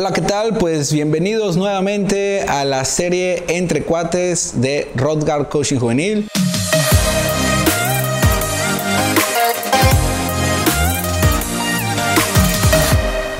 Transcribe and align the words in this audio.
Hola, 0.00 0.14
¿qué 0.14 0.22
tal? 0.22 0.56
Pues 0.56 0.94
bienvenidos 0.94 1.58
nuevamente 1.58 2.40
a 2.48 2.64
la 2.64 2.86
serie 2.86 3.44
Entre 3.48 3.82
Cuates 3.82 4.58
de 4.58 4.90
Rodgar 4.96 5.50
Coaching 5.50 5.76
Juvenil. 5.76 6.26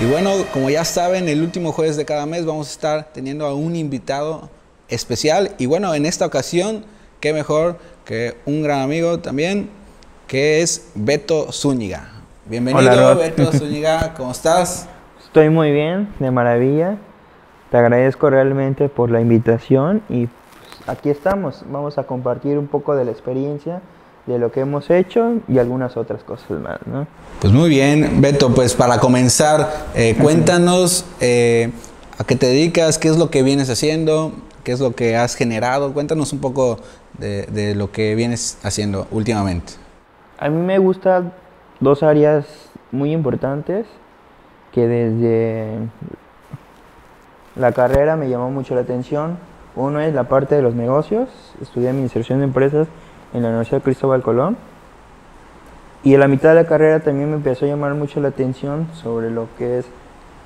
Y 0.02 0.04
bueno, 0.04 0.32
como 0.52 0.68
ya 0.68 0.84
saben, 0.84 1.30
el 1.30 1.40
último 1.40 1.72
jueves 1.72 1.96
de 1.96 2.04
cada 2.04 2.26
mes 2.26 2.44
vamos 2.44 2.69
a 2.69 2.72
estar 2.72 3.11
teniendo 3.15 3.47
a 3.47 3.54
un 3.54 3.74
invitado 3.74 4.51
especial. 4.90 5.54
Y 5.56 5.65
bueno, 5.65 5.95
en 5.95 6.04
esta 6.04 6.27
ocasión, 6.27 6.85
qué 7.21 7.33
mejor 7.33 7.79
que 8.04 8.37
un 8.45 8.63
gran 8.63 8.83
amigo 8.83 9.19
también, 9.19 9.71
que 10.27 10.61
es 10.61 10.88
Beto 10.95 11.53
Zúñiga. 11.53 12.21
Bienvenido, 12.45 13.17
Beto 13.17 13.51
Zúñiga, 13.58 14.13
¿cómo 14.13 14.33
estás? 14.33 14.87
Estoy 15.31 15.49
muy 15.49 15.71
bien, 15.71 16.09
de 16.19 16.33
maravilla. 16.33 16.96
Te 17.70 17.77
agradezco 17.77 18.30
realmente 18.30 18.88
por 18.88 19.12
la 19.12 19.20
invitación 19.20 20.02
y 20.09 20.27
pues, 20.27 20.88
aquí 20.88 21.09
estamos. 21.09 21.62
Vamos 21.70 21.98
a 21.98 22.02
compartir 22.02 22.59
un 22.59 22.66
poco 22.66 22.96
de 22.96 23.04
la 23.04 23.12
experiencia 23.12 23.80
de 24.27 24.40
lo 24.40 24.51
que 24.51 24.59
hemos 24.59 24.90
hecho 24.90 25.34
y 25.46 25.59
algunas 25.59 25.96
otras 25.96 26.24
cosas 26.24 26.51
más, 26.59 26.80
¿no? 26.84 27.06
Pues 27.40 27.52
muy 27.52 27.68
bien, 27.68 28.20
Beto, 28.20 28.52
pues 28.52 28.74
para 28.74 28.98
comenzar, 28.98 29.70
eh, 29.95 30.16
cuéntanos 30.20 31.04
eh, 31.20 31.70
a 32.18 32.24
qué 32.24 32.34
te 32.34 32.46
dedicas, 32.46 32.98
qué 32.98 33.06
es 33.06 33.16
lo 33.16 33.30
que 33.30 33.45
vienes 33.45 33.70
haciendo, 33.70 34.32
qué 34.65 34.73
es 34.73 34.80
lo 34.80 34.96
que 34.96 35.16
has 35.16 35.37
generado, 35.37 35.92
cuéntanos 35.92 36.32
un 36.32 36.40
poco 36.40 36.80
de, 37.18 37.46
de 37.46 37.76
lo 37.76 37.92
que 37.92 38.16
vienes 38.16 38.59
haciendo 38.65 39.06
últimamente. 39.12 39.74
A 40.40 40.48
mí 40.48 40.60
me 40.60 40.78
gustan 40.80 41.32
dos 41.78 42.02
áreas 42.02 42.46
muy 42.90 43.12
importantes 43.12 43.87
que 44.73 44.87
desde 44.87 45.79
la 47.56 47.73
carrera 47.73 48.16
me 48.16 48.29
llamó 48.29 48.51
mucho 48.51 48.74
la 48.74 48.83
atención. 48.83 49.38
Uno 49.77 50.01
es 50.01 50.15
la 50.15 50.24
parte 50.24 50.54
de 50.54 50.62
los 50.62 50.74
negocios, 50.74 51.29
estudié 51.60 51.90
administración 51.90 52.38
de 52.38 52.45
empresas 52.45 52.88
en 53.32 53.43
la 53.43 53.49
Universidad 53.49 53.82
Cristóbal 53.82 54.23
Colón. 54.23 54.57
Y 56.02 56.15
en 56.15 56.21
la 56.21 56.29
mitad 56.29 56.51
de 56.51 56.54
la 56.57 56.66
carrera 56.66 57.01
también 57.01 57.30
me 57.30 57.37
empezó 57.37 57.66
a 57.66 57.68
llamar 57.68 57.95
mucho 57.95 58.21
la 58.21 58.29
atención 58.29 58.88
sobre 58.95 59.30
lo 59.30 59.49
que 59.59 59.79
es 59.79 59.87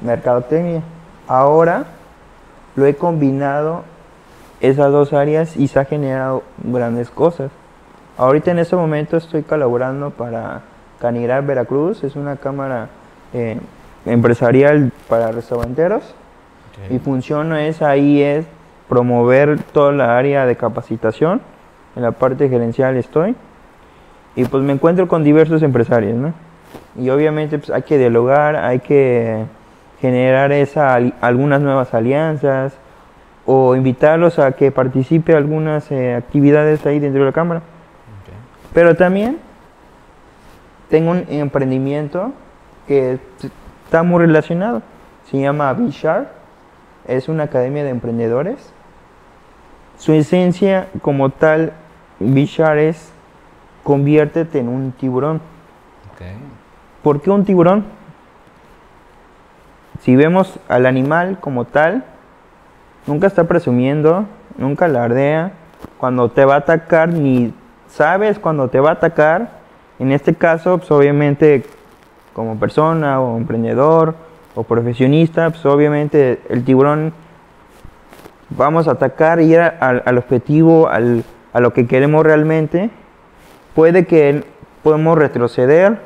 mercadotecnia. 0.02 0.82
Ahora 1.28 1.84
lo 2.76 2.86
he 2.86 2.96
combinado 2.96 3.84
esas 4.60 4.90
dos 4.90 5.12
áreas 5.12 5.56
y 5.56 5.68
se 5.68 5.78
ha 5.78 5.84
generado 5.84 6.42
grandes 6.62 7.10
cosas. 7.10 7.50
Ahorita 8.16 8.50
en 8.50 8.58
este 8.58 8.76
momento 8.76 9.16
estoy 9.16 9.42
colaborando 9.42 10.10
para 10.10 10.62
Canigrar 11.00 11.44
Veracruz, 11.44 12.02
es 12.04 12.16
una 12.16 12.36
cámara 12.36 12.88
eh, 13.32 13.58
empresarial 14.06 14.92
para 15.08 15.32
restauranteros. 15.32 16.14
Mi 16.90 16.98
función 16.98 17.54
es 17.56 17.82
ahí 17.82 18.20
es 18.20 18.46
promover 18.88 19.60
toda 19.62 19.92
la 19.92 20.18
área 20.18 20.44
de 20.44 20.56
capacitación 20.56 21.40
en 21.96 22.02
la 22.02 22.12
parte 22.12 22.48
gerencial 22.48 22.96
estoy. 22.96 23.36
Y 24.36 24.44
pues 24.44 24.62
me 24.64 24.72
encuentro 24.72 25.06
con 25.06 25.22
diversos 25.22 25.62
empresarios, 25.62 26.16
¿no? 26.16 26.34
Y 26.96 27.10
obviamente 27.10 27.58
pues 27.58 27.70
hay 27.70 27.82
que 27.82 27.98
dialogar, 27.98 28.56
hay 28.56 28.80
que 28.80 29.44
generar 30.00 30.52
esa, 30.52 30.94
algunas 31.20 31.60
nuevas 31.60 31.94
alianzas 31.94 32.74
o 33.46 33.76
invitarlos 33.76 34.38
a 34.38 34.52
que 34.52 34.72
participe 34.72 35.34
algunas 35.34 35.90
eh, 35.90 36.14
actividades 36.14 36.84
ahí 36.86 36.98
dentro 36.98 37.20
de 37.20 37.26
la 37.26 37.32
cámara. 37.32 37.62
Pero 38.72 38.96
también 38.96 39.38
tengo 40.90 41.12
un 41.12 41.24
emprendimiento 41.28 42.32
que 42.88 43.18
está 43.84 44.02
muy 44.02 44.20
relacionado. 44.20 44.82
Se 45.30 45.40
llama 45.40 45.72
Bishar. 45.72 46.32
Es 47.06 47.28
una 47.28 47.44
academia 47.44 47.84
de 47.84 47.90
emprendedores. 47.90 48.72
Su 49.98 50.12
esencia 50.12 50.88
como 51.02 51.30
tal 51.30 51.72
Bishar 52.18 52.78
es 52.78 53.12
conviértete 53.82 54.58
en 54.58 54.68
un 54.68 54.92
tiburón. 54.92 55.40
¿Por 57.02 57.20
qué 57.20 57.30
un 57.30 57.44
tiburón? 57.44 57.84
Si 60.00 60.16
vemos 60.16 60.58
al 60.68 60.86
animal 60.86 61.38
como 61.40 61.66
tal, 61.66 62.04
nunca 63.06 63.26
está 63.26 63.44
presumiendo, 63.44 64.26
nunca 64.56 64.86
alardea. 64.86 65.52
Cuando 65.98 66.30
te 66.30 66.44
va 66.44 66.54
a 66.54 66.58
atacar, 66.58 67.10
ni 67.10 67.52
sabes 67.88 68.38
cuando 68.38 68.68
te 68.68 68.80
va 68.80 68.90
a 68.90 68.92
atacar. 68.94 69.50
En 69.98 70.12
este 70.12 70.34
caso, 70.34 70.78
pues 70.78 70.90
obviamente, 70.90 71.64
como 72.34 72.58
persona 72.58 73.20
o 73.20 73.38
emprendedor 73.38 74.14
o 74.54 74.62
profesionista, 74.64 75.48
pues 75.50 75.64
obviamente 75.64 76.42
el 76.50 76.64
tiburón 76.64 77.14
vamos 78.50 78.86
a 78.86 78.92
atacar 78.92 79.40
y 79.40 79.52
ir 79.52 79.60
al 79.60 80.18
objetivo, 80.18 80.88
al, 80.88 81.24
a 81.52 81.60
lo 81.60 81.72
que 81.72 81.86
queremos 81.86 82.24
realmente, 82.24 82.90
puede 83.74 84.06
que 84.06 84.44
podemos 84.82 85.16
retroceder. 85.16 85.98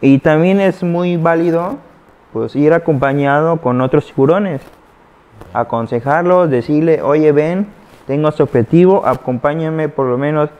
Y 0.00 0.18
también 0.18 0.60
es 0.60 0.82
muy 0.82 1.16
válido 1.16 1.76
pues 2.32 2.54
ir 2.54 2.72
acompañado 2.72 3.56
con 3.56 3.80
otros 3.80 4.06
tiburones, 4.06 4.60
aconsejarlos, 5.54 6.50
decirle, 6.50 7.02
oye 7.02 7.32
ven, 7.32 7.66
tengo 8.06 8.28
este 8.28 8.42
objetivo, 8.42 9.04
acompáñame 9.06 9.88
por 9.88 10.06
lo 10.06 10.18
menos 10.18 10.50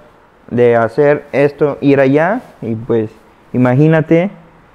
de 0.50 0.76
hacer 0.76 1.26
esto, 1.32 1.78
ir 1.81 2.00
allá 2.00 2.41
y 2.62 2.75
pues 2.75 3.10
imagínate 3.53 4.31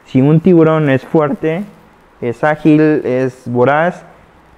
si 0.06 0.22
un 0.22 0.40
tiburón 0.40 0.90
es 0.90 1.04
fuerte, 1.04 1.64
es 2.22 2.44
ágil, 2.44 2.82
es 3.06 3.44
voraz, 3.46 4.06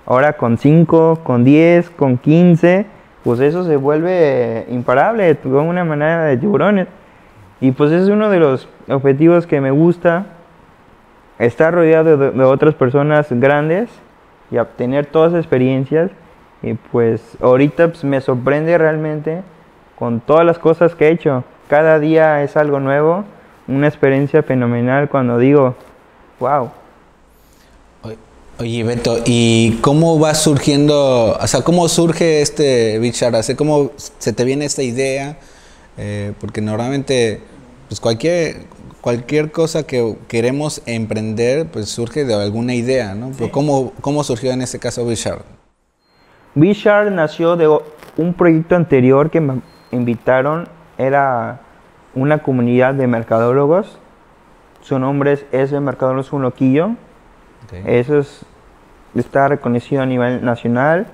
ahora 0.06 0.34
con 0.34 0.58
5, 0.58 1.22
con 1.24 1.44
10, 1.44 1.90
con 1.92 2.18
15, 2.18 2.86
pues 3.24 3.40
eso 3.40 3.64
se 3.64 3.76
vuelve 3.76 4.66
imparable, 4.70 5.34
de 5.34 5.50
una 5.50 5.84
manera 5.84 6.26
de 6.26 6.38
tiburones. 6.38 6.88
Y 7.62 7.72
pues 7.72 7.92
es 7.92 8.10
uno 8.10 8.30
de 8.30 8.40
los 8.40 8.68
objetivos 8.88 9.48
que 9.48 9.62
me 9.62 9.72
gusta, 9.72 10.26
estar 11.40 11.74
rodeado 11.74 12.18
de, 12.18 12.44
otras 12.44 12.76
personas 12.76 13.28
grandes 13.32 13.90
y 14.52 14.58
obtener 14.58 15.06
todas 15.08 15.32
esas 15.32 15.44
experiencias. 15.44 16.12
Y 16.62 16.74
pues 16.76 17.38
ahorita 17.42 17.88
pues, 17.88 18.04
me 18.04 18.22
sorprende 18.22 18.78
realmente 18.78 19.42
con 19.98 20.20
todas 20.20 20.46
las 20.46 20.60
cosas 20.60 20.96
que 20.96 21.08
he 21.08 21.12
hecho. 21.12 21.44
Cada 21.68 22.00
día 22.00 22.44
es 22.44 22.56
algo 22.58 22.80
nuevo, 22.80 23.26
una 23.68 23.88
experiencia 23.88 24.44
fenomenal 24.44 25.10
cuando 25.10 25.38
digo, 25.38 25.76
wow, 26.40 26.70
Oye, 28.58 28.86
Beto, 28.86 29.18
¿y 29.26 29.80
cómo 29.82 30.18
va 30.18 30.34
surgiendo, 30.34 31.38
o 31.38 31.48
sea, 31.48 31.62
cómo 31.62 31.90
surge 31.90 32.42
este 32.42 33.00
Bichara? 33.00 33.42
¿Cómo 33.58 33.92
se 33.98 34.32
te 34.32 34.46
viene 34.46 34.64
esta 34.64 34.82
idea? 34.82 35.38
Eh, 35.98 36.32
porque 36.40 36.62
normalmente, 36.62 37.42
pues 37.90 38.00
cualquier, 38.00 38.62
cualquier 39.02 39.52
cosa 39.52 39.86
que 39.86 40.16
queremos 40.30 40.82
emprender, 40.86 41.68
pues 41.68 41.90
surge 41.90 42.24
de 42.24 42.34
alguna 42.34 42.74
idea, 42.76 43.14
¿no? 43.14 43.34
Pero 43.38 43.52
¿cómo, 43.52 43.92
¿cómo, 44.00 44.24
surgió 44.24 44.54
en 44.54 44.62
este 44.62 44.80
caso 44.80 45.06
Bichar? 45.06 45.40
Bichar 46.54 47.12
nació 47.12 47.58
de 47.58 47.68
un 47.68 48.34
proyecto 48.34 48.78
anterior 48.78 49.30
que 49.30 49.42
me 49.42 49.60
invitaron, 49.92 50.70
era 50.98 51.60
una 52.16 52.40
comunidad 52.40 52.96
de 52.96 53.08
mercadólogos. 53.08 54.00
Su 54.82 55.00
nombre 55.00 55.34
es 55.34 55.46
ese 55.52 55.80
Mercadólogos 55.80 56.32
Un 56.32 56.44
Loquillo 56.44 56.92
eso 57.86 58.20
es, 58.20 58.46
está 59.16 59.48
reconocido 59.48 60.02
a 60.02 60.06
nivel 60.06 60.44
nacional. 60.44 61.08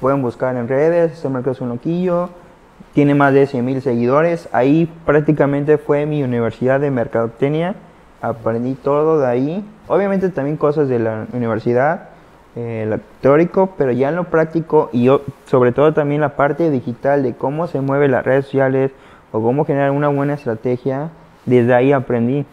pueden 0.00 0.22
buscar 0.22 0.56
en 0.56 0.68
redes, 0.68 1.24
mercado 1.24 1.52
es 1.52 1.60
un 1.60 1.68
loquillo. 1.70 2.30
Tiene 2.92 3.14
más 3.14 3.32
de 3.32 3.46
100 3.46 3.64
mil 3.64 3.82
seguidores. 3.82 4.48
Ahí 4.52 4.90
prácticamente 5.04 5.78
fue 5.78 6.06
mi 6.06 6.22
universidad 6.22 6.80
de 6.80 6.90
mercadotecnia. 6.90 7.74
Aprendí 8.20 8.74
todo 8.74 9.18
de 9.18 9.26
ahí. 9.26 9.64
Obviamente 9.88 10.28
también 10.30 10.56
cosas 10.56 10.88
de 10.88 10.98
la 10.98 11.26
universidad, 11.32 12.08
eh, 12.56 12.86
lo 12.88 12.98
teórico, 13.20 13.74
pero 13.76 13.92
ya 13.92 14.08
en 14.08 14.16
lo 14.16 14.24
práctico 14.24 14.88
y 14.92 15.10
sobre 15.44 15.72
todo 15.72 15.92
también 15.92 16.20
la 16.20 16.36
parte 16.36 16.70
digital 16.70 17.22
de 17.22 17.34
cómo 17.34 17.66
se 17.66 17.80
mueven 17.80 18.12
las 18.12 18.24
redes 18.24 18.46
sociales 18.46 18.92
o 19.34 19.42
cómo 19.42 19.64
generar 19.64 19.90
una 19.90 20.06
buena 20.06 20.34
estrategia. 20.34 21.10
Desde 21.44 21.74
ahí 21.74 21.92
aprendí. 21.92 22.46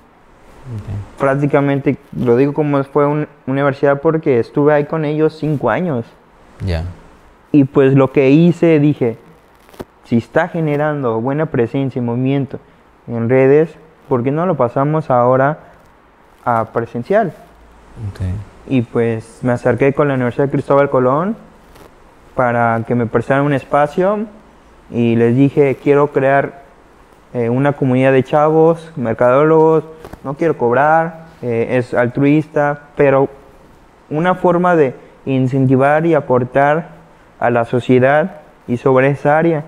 Prácticamente, 1.19 1.97
lo 2.17 2.35
digo 2.35 2.53
como 2.53 2.83
fue 2.83 3.05
una 3.05 3.27
universidad 3.45 4.01
porque 4.01 4.39
estuve 4.39 4.73
ahí 4.73 4.85
con 4.85 5.05
ellos 5.05 5.37
cinco 5.39 5.69
años. 5.69 6.05
Ya. 6.65 6.85
Y 7.51 7.65
pues 7.65 7.93
lo 7.93 8.11
que 8.11 8.31
hice, 8.31 8.79
dije, 8.79 9.17
si 10.05 10.17
está 10.17 10.47
generando 10.47 11.21
buena 11.21 11.45
presencia 11.45 11.99
y 11.99 12.03
movimiento 12.03 12.59
en 13.07 13.29
redes, 13.29 13.75
¿por 14.09 14.23
qué 14.23 14.31
no 14.31 14.47
lo 14.47 14.57
pasamos 14.57 15.11
ahora 15.11 15.59
a 16.43 16.65
presencial? 16.73 17.31
Y 18.67 18.81
pues 18.81 19.39
me 19.43 19.51
acerqué 19.51 19.93
con 19.93 20.07
la 20.07 20.15
Universidad 20.15 20.45
de 20.45 20.51
Cristóbal 20.51 20.89
Colón 20.89 21.35
para 22.33 22.83
que 22.87 22.95
me 22.95 23.05
prestaran 23.05 23.45
un 23.45 23.53
espacio 23.53 24.25
y 24.89 25.15
les 25.15 25.35
dije, 25.35 25.77
quiero 25.81 26.11
crear 26.11 26.60
eh, 27.33 27.49
una 27.49 27.73
comunidad 27.73 28.11
de 28.11 28.23
chavos, 28.23 28.91
mercadólogos, 28.95 29.85
no 30.23 30.33
quiero 30.35 30.57
cobrar, 30.57 31.27
eh, 31.41 31.77
es 31.77 31.93
altruista, 31.93 32.89
pero 32.95 33.29
una 34.09 34.35
forma 34.35 34.75
de 34.75 34.93
incentivar 35.25 36.05
y 36.05 36.13
aportar 36.13 36.89
a 37.39 37.49
la 37.49 37.65
sociedad 37.65 38.41
y 38.67 38.77
sobre 38.77 39.09
esa 39.09 39.37
área, 39.37 39.63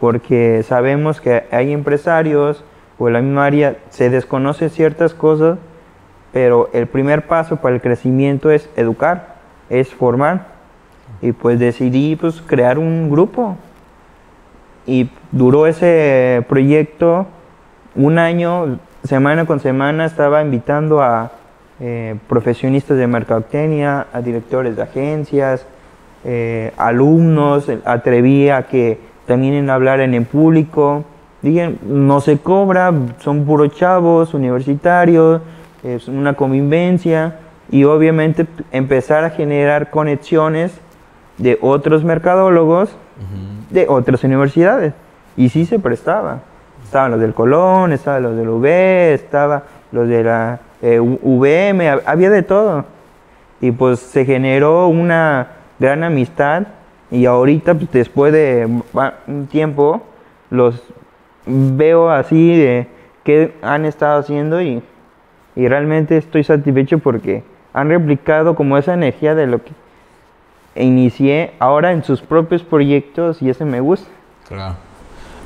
porque 0.00 0.62
sabemos 0.62 1.20
que 1.20 1.44
hay 1.50 1.72
empresarios 1.72 2.64
o 2.98 3.08
en 3.08 3.14
la 3.14 3.22
misma 3.22 3.46
área 3.46 3.76
se 3.90 4.10
desconocen 4.10 4.70
ciertas 4.70 5.14
cosas, 5.14 5.58
pero 6.32 6.70
el 6.72 6.86
primer 6.86 7.26
paso 7.26 7.56
para 7.56 7.74
el 7.74 7.80
crecimiento 7.80 8.50
es 8.50 8.68
educar, 8.76 9.36
es 9.68 9.88
formar. 9.88 10.48
Y 11.22 11.32
pues 11.32 11.58
decidí 11.58 12.16
pues 12.16 12.40
crear 12.42 12.78
un 12.78 13.10
grupo. 13.10 13.56
Y 14.90 15.08
duró 15.30 15.68
ese 15.68 16.44
proyecto 16.48 17.28
un 17.94 18.18
año, 18.18 18.80
semana 19.04 19.46
con 19.46 19.60
semana 19.60 20.04
estaba 20.04 20.42
invitando 20.42 21.00
a 21.00 21.30
eh, 21.78 22.16
profesionistas 22.28 22.98
de 22.98 23.06
mercadotecnia, 23.06 24.08
a 24.12 24.20
directores 24.20 24.74
de 24.74 24.82
agencias, 24.82 25.64
eh, 26.24 26.72
alumnos, 26.76 27.70
atreví 27.84 28.48
a 28.48 28.64
que 28.64 28.98
también 29.28 29.70
hablar 29.70 30.00
en 30.00 30.24
público. 30.24 31.04
Dije, 31.40 31.76
no 31.86 32.20
se 32.20 32.38
cobra, 32.38 32.92
son 33.20 33.44
puros 33.44 33.72
chavos, 33.76 34.34
universitarios, 34.34 35.40
es 35.84 36.08
una 36.08 36.34
convivencia 36.34 37.36
y 37.70 37.84
obviamente 37.84 38.44
empezar 38.72 39.22
a 39.22 39.30
generar 39.30 39.90
conexiones 39.90 40.72
de 41.38 41.58
otros 41.62 42.02
mercadólogos 42.02 42.96
de 43.70 43.86
otras 43.88 44.22
universidades. 44.24 44.94
Y 45.36 45.48
sí 45.48 45.66
se 45.66 45.78
prestaba. 45.78 46.40
Estaban 46.84 47.12
los 47.12 47.20
del 47.20 47.34
Colón, 47.34 47.92
estaban 47.92 48.22
los 48.22 48.36
del 48.36 48.48
UB, 48.48 48.64
estaban 48.66 49.62
los 49.92 50.08
de 50.08 50.24
la 50.24 50.60
eh, 50.82 51.00
había 52.06 52.30
de 52.30 52.42
todo. 52.42 52.84
Y 53.60 53.72
pues 53.72 54.00
se 54.00 54.24
generó 54.24 54.88
una 54.88 55.48
gran 55.78 56.02
amistad 56.02 56.64
y 57.10 57.26
ahorita 57.26 57.74
pues, 57.74 57.90
después 57.92 58.32
de 58.32 58.68
un 59.26 59.46
tiempo 59.46 60.02
los 60.50 60.82
veo 61.46 62.10
así 62.10 62.56
de 62.56 62.86
qué 63.24 63.54
han 63.62 63.84
estado 63.84 64.20
haciendo 64.20 64.62
y, 64.62 64.82
y 65.56 65.68
realmente 65.68 66.16
estoy 66.16 66.44
satisfecho 66.44 66.98
porque 66.98 67.42
han 67.72 67.88
replicado 67.88 68.54
como 68.54 68.78
esa 68.78 68.94
energía 68.94 69.34
de 69.34 69.46
lo 69.46 69.62
que 69.62 69.72
inicié 70.76 71.52
ahora 71.58 71.92
en 71.92 72.04
sus 72.04 72.20
propios 72.20 72.62
proyectos 72.62 73.42
y 73.42 73.50
ese 73.50 73.64
me 73.64 73.80
gusta. 73.80 74.08
Claro. 74.48 74.76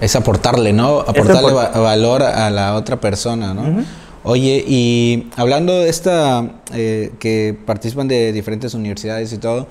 Es 0.00 0.17
aportarle, 0.17 0.73
¿no? 0.73 1.00
Aportarle 1.00 1.53
valor 1.53 2.23
a 2.23 2.50
la 2.50 2.75
otra 2.75 3.00
persona, 3.00 3.55
¿no? 3.55 3.85
Oye, 4.26 4.65
y 4.67 5.31
hablando 5.37 5.81
de 5.81 5.91
esta, 5.91 6.62
eh, 6.73 7.12
que 7.19 7.56
participan 7.67 8.09
de 8.09 8.32
diferentes 8.32 8.73
universidades 8.73 9.32
y 9.35 9.38
todo, 9.38 9.69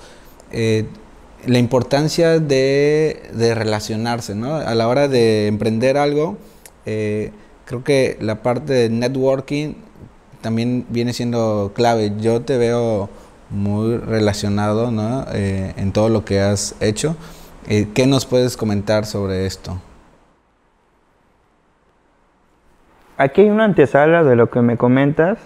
eh, 0.52 0.86
la 1.48 1.58
importancia 1.58 2.40
de, 2.40 3.20
relacionarse, 3.56 4.36
¿no? 4.36 4.56
A 4.56 4.76
la 4.76 4.88
hora 4.88 5.08
de 5.08 5.48
emprender 5.48 5.98
algo, 5.98 6.38
eh, 6.86 7.32
creo 7.66 7.84
que 7.84 8.18
la 8.22 8.44
parte 8.44 8.74
de 8.74 8.90
networking 8.90 9.74
también 10.42 10.86
viene 10.90 11.14
siendo 11.14 11.72
clave. 11.74 12.14
Yo 12.20 12.42
te 12.42 12.58
veo 12.58 13.10
muy 13.54 13.98
relacionado, 13.98 14.92
¿no? 14.92 15.26
en 15.32 15.92
todo 15.92 16.10
lo 16.10 16.26
que 16.26 16.42
has 16.42 16.76
hecho. 16.82 17.16
¿Qué 17.68 18.06
nos 18.08 18.26
puedes 18.26 18.58
comentar 18.58 19.06
sobre 19.06 19.46
esto? 19.46 19.80
Aquí 23.16 23.42
hay 23.42 23.50
una 23.50 23.66
antesala 23.66 24.24
de 24.24 24.36
lo 24.36 24.50
que 24.50 24.62
me 24.62 24.76
comentas. 24.76 25.38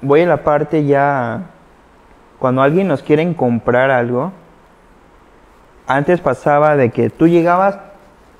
Voy 0.00 0.22
a 0.22 0.26
la 0.26 0.44
parte 0.44 0.84
ya 0.86 1.50
cuando 2.38 2.62
alguien 2.62 2.88
nos 2.88 3.02
quiere 3.02 3.34
comprar 3.34 3.90
algo. 3.90 4.32
Antes 5.86 6.20
pasaba 6.20 6.76
de 6.76 6.90
que 6.90 7.10
tú 7.10 7.26
llegabas 7.26 7.78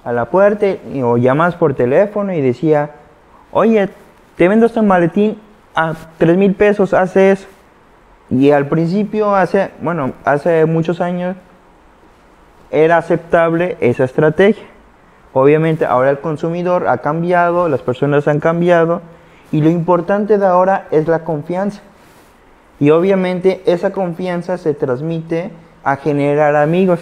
a 0.05 0.13
la 0.13 0.27
puerta 0.27 0.67
o 1.03 1.17
llamas 1.17 1.57
por 1.57 1.75
teléfono 1.75 2.33
y 2.33 2.41
decía, 2.41 2.93
oye, 3.51 3.89
te 4.37 4.49
vendo 4.49 4.67
este 4.67 4.81
maletín 4.81 5.39
a 5.75 5.95
tres 6.19 6.37
mil 6.37 6.55
pesos, 6.55 6.95
haces. 6.95 7.47
Y 8.31 8.51
al 8.53 8.67
principio, 8.69 9.35
hace, 9.35 9.71
bueno, 9.81 10.13
hace 10.25 10.65
muchos 10.67 11.01
años, 11.01 11.37
era 12.71 12.97
aceptable 12.97 13.77
esa 13.81 14.05
estrategia. 14.05 14.65
Obviamente 15.33 15.85
ahora 15.85 16.11
el 16.11 16.21
consumidor 16.21 16.89
ha 16.89 16.99
cambiado, 16.99 17.69
las 17.69 17.83
personas 17.83 18.27
han 18.27 18.41
cambiado 18.41 19.01
y 19.53 19.61
lo 19.61 19.71
importante 19.71 20.39
de 20.39 20.47
ahora 20.47 20.87
es 20.91 21.07
la 21.09 21.25
confianza. 21.25 21.81
Y 22.79 22.91
obviamente 22.91 23.63
esa 23.67 23.91
confianza 23.93 24.59
se 24.59 24.75
transmite 24.75 25.51
a 25.85 25.97
generar 25.97 26.57
amigos. 26.57 27.01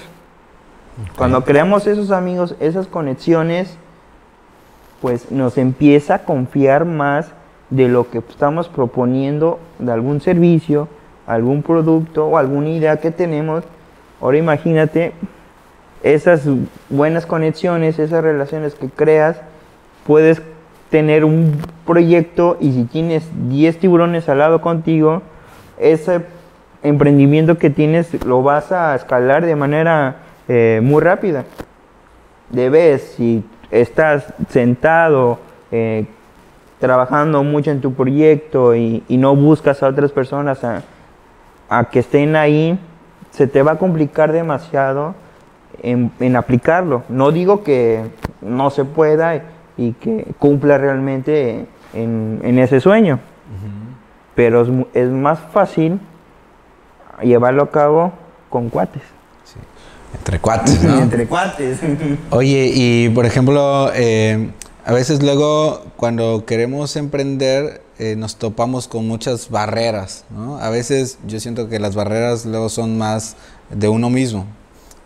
Cuando 1.16 1.44
creamos 1.44 1.86
esos 1.86 2.10
amigos, 2.10 2.56
esas 2.58 2.86
conexiones, 2.86 3.76
pues 5.00 5.30
nos 5.30 5.56
empieza 5.56 6.14
a 6.16 6.18
confiar 6.24 6.84
más 6.84 7.32
de 7.70 7.88
lo 7.88 8.10
que 8.10 8.18
estamos 8.18 8.68
proponiendo 8.68 9.58
de 9.78 9.92
algún 9.92 10.20
servicio, 10.20 10.88
algún 11.26 11.62
producto 11.62 12.26
o 12.26 12.38
alguna 12.38 12.70
idea 12.70 12.98
que 12.98 13.10
tenemos. 13.10 13.64
Ahora 14.20 14.38
imagínate 14.38 15.12
esas 16.02 16.42
buenas 16.88 17.26
conexiones, 17.26 17.98
esas 17.98 18.22
relaciones 18.22 18.74
que 18.74 18.88
creas, 18.88 19.40
puedes 20.06 20.40
tener 20.90 21.24
un 21.24 21.60
proyecto 21.86 22.56
y 22.60 22.72
si 22.72 22.84
tienes 22.84 23.28
10 23.48 23.78
tiburones 23.78 24.28
al 24.28 24.38
lado 24.38 24.60
contigo, 24.60 25.22
ese 25.78 26.22
emprendimiento 26.82 27.58
que 27.58 27.70
tienes 27.70 28.24
lo 28.24 28.42
vas 28.42 28.72
a 28.72 28.94
escalar 28.94 29.44
de 29.44 29.56
manera 29.56 30.16
eh, 30.48 30.80
muy 30.82 31.02
rápida. 31.02 31.44
Debes, 32.50 33.14
si 33.16 33.44
estás 33.70 34.32
sentado, 34.48 35.38
eh, 35.70 36.06
trabajando 36.78 37.42
mucho 37.42 37.70
en 37.70 37.80
tu 37.80 37.92
proyecto 37.94 38.75
y, 38.75 39.02
no 39.08 39.34
buscas 39.34 39.82
a 39.82 39.88
otras 39.88 40.12
personas 40.12 40.60
a 40.64 41.84
que 41.90 41.98
estén 42.00 42.36
ahí, 42.36 42.78
se 43.30 43.46
te 43.46 43.62
va 43.62 43.72
a 43.72 43.78
complicar 43.78 44.32
demasiado 44.32 45.14
en, 45.82 46.36
aplicarlo. 46.36 47.02
No 47.08 47.30
digo 47.30 47.62
que 47.62 48.02
no 48.40 48.70
se 48.70 48.84
pueda 48.84 49.42
y 49.76 49.92
que 49.92 50.26
cumpla 50.38 50.78
realmente 50.78 51.66
en, 51.94 52.58
ese 52.58 52.80
sueño, 52.80 53.20
pero 54.34 54.66
es, 54.94 55.08
más 55.08 55.38
fácil 55.52 56.00
llevarlo 57.23 57.62
a 57.62 57.70
cabo 57.70 58.12
con 58.49 58.68
cuates. 58.68 59.02
Entre 60.14 60.38
cuates, 60.38 60.82
Entre 61.02 61.26
cuates. 61.26 61.80
Oye, 62.30 62.70
y 62.75 63.08
por 63.11 63.26
ejemplo, 63.26 63.90
eh, 63.94 64.50
a 64.88 64.95
veces 64.95 65.23
luego 65.23 65.83
cuando 65.99 66.47
queremos 66.47 66.97
emprender 66.97 67.83
eh, 67.99 68.16
nos 68.16 68.37
topamos 68.37 68.88
con 68.88 69.07
muchas 69.07 69.50
barreras, 69.50 70.25
¿no? 70.30 70.57
A 70.61 70.71
veces 70.71 71.18
yo 71.26 71.38
siento 71.40 71.68
que 71.68 71.78
las 71.78 71.95
barreras 71.95 72.47
luego 72.47 72.71
son 72.71 72.97
más 72.97 73.37
de 73.68 73.90
uno 73.90 74.09
mismo, 74.09 74.47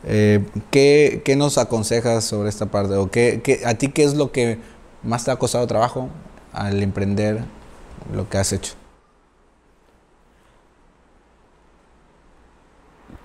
eh, 0.04 0.44
¿qué, 0.70 1.22
¿qué, 1.24 1.34
nos 1.34 1.58
aconsejas 1.58 2.22
sobre 2.22 2.48
esta 2.48 2.66
parte? 2.66 2.94
¿O 2.94 3.10
qué, 3.10 3.40
qué, 3.42 3.62
¿A 3.66 3.74
ti 3.74 3.88
qué 3.88 4.04
es 4.04 4.14
lo 4.14 4.30
que 4.30 4.58
más 5.02 5.24
te 5.24 5.32
ha 5.32 5.36
costado 5.36 5.66
trabajo 5.66 6.08
al 6.52 6.80
emprender 6.80 7.40
lo 8.14 8.28
que 8.28 8.38
has 8.38 8.52
hecho? 8.52 8.74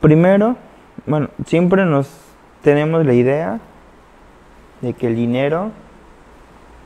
Primero, 0.01 0.57
bueno, 1.05 1.29
siempre 1.45 1.85
nos 1.85 2.07
tenemos 2.63 3.05
la 3.05 3.13
idea 3.13 3.59
de 4.81 4.93
que 4.93 5.05
el 5.05 5.15
dinero 5.15 5.71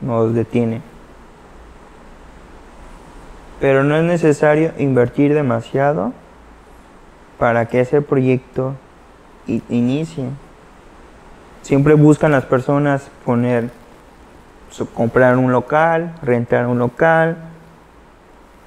nos 0.02 0.34
detiene. 0.34 0.82
Pero 3.60 3.84
no 3.84 3.96
es 3.96 4.02
necesario 4.02 4.72
invertir 4.78 5.34
demasiado 5.34 6.12
para 7.38 7.66
que 7.66 7.80
ese 7.80 8.02
proyecto 8.02 8.74
inicien. 9.46 10.36
Siempre 11.62 11.94
buscan 11.94 12.32
las 12.32 12.44
personas 12.44 13.08
poner, 13.24 13.70
comprar 14.94 15.36
un 15.38 15.52
local, 15.52 16.14
rentar 16.22 16.66
un 16.66 16.80
local, 16.80 17.36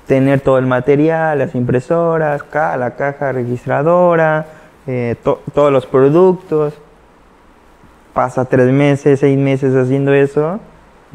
tener 0.08 0.40
todo 0.40 0.58
el 0.58 0.66
material, 0.66 1.40
las 1.40 1.56
impresoras, 1.56 2.44
la 2.54 2.96
caja 2.96 3.34
registradora, 3.34 4.46
eh, 4.88 5.16
todos 5.54 5.74
los 5.74 5.86
productos. 5.86 6.74
Pasa 8.14 8.46
tres 8.46 8.72
meses, 8.72 9.20
seis 9.20 9.38
meses 9.38 9.76
haciendo 9.76 10.14
eso 10.14 10.62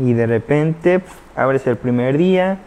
y 0.01 0.13
de 0.15 0.27
repente 0.27 1.03
abres 1.37 1.67
el 1.67 1.77
primer 1.77 2.17
día, 2.19 2.59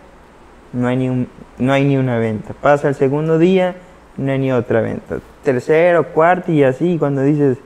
no 0.72 0.88
hay, 0.88 0.98
ni 0.98 1.28
no 1.58 1.74
hay 1.74 1.86
ni 1.86 1.98
una 1.98 2.18
venta. 2.18 2.54
Pasa 2.54 2.88
el 2.88 2.96
segundo 2.96 3.38
día, 3.38 3.76
no 4.18 4.32
hay 4.32 4.40
ni 4.40 4.52
otra 4.52 4.82
venta 4.82 5.18
tercero, 5.44 6.08
cuarto 6.08 6.52
y 6.52 6.64
así, 6.64 6.98
cuando 6.98 7.22
dices, 7.22 7.58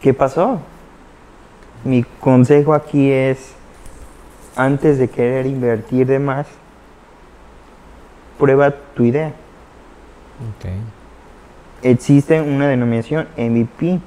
¿qué 0.00 0.12
pasó? 0.12 0.60
Mi 1.84 2.02
consejo 2.02 2.74
aquí 2.74 3.10
es, 3.10 3.54
antes 4.56 4.98
de 4.98 5.08
querer 5.08 5.46
invertir 5.46 6.06
de 6.06 6.18
más, 6.18 6.46
prueba 8.38 8.72
tu 8.94 9.04
idea. 9.04 9.32
Existe 11.82 12.40
una 12.40 12.66
denominación 12.66 13.28
MVP, 13.36 14.00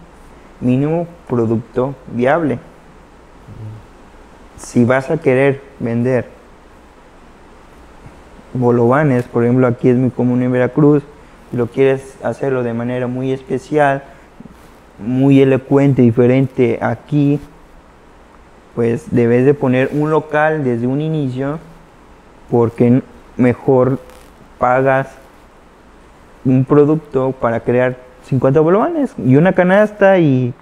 mínimo 0.60 1.08
producto 1.28 1.96
viable. 2.08 2.60
Si 4.62 4.86
vas 4.86 5.10
a 5.10 5.18
querer 5.18 5.62
vender 5.80 6.26
bolovanes, 8.54 9.24
por 9.24 9.44
ejemplo, 9.44 9.68
aquí 9.68 9.90
es 9.90 9.98
muy 9.98 10.12
común 10.12 10.42
en 10.44 10.52
Veracruz, 10.52 11.04
y 11.52 11.58
lo 11.58 11.68
quieres 11.68 12.16
hacerlo 12.24 12.64
de 12.64 12.74
manera 12.74 13.08
muy 13.08 13.32
especial, 13.32 14.04
muy 15.00 15.42
elocuente, 15.42 16.02
diferente 16.02 16.80
aquí, 16.82 17.40
pues 18.76 19.06
debes 19.12 19.46
de 19.46 19.54
poner 19.54 19.90
un 19.94 20.12
local 20.12 20.64
desde 20.64 20.88
un 20.88 21.02
inicio 21.02 21.60
porque 22.50 23.02
mejor 23.36 24.00
pagas 24.58 25.08
un 26.46 26.64
producto 26.64 27.32
para 27.32 27.62
crear 27.62 27.98
50 28.26 28.60
bolovanes 28.60 29.14
y 29.18 29.36
una 29.36 29.54
canasta 29.54 30.20
y, 30.20 30.54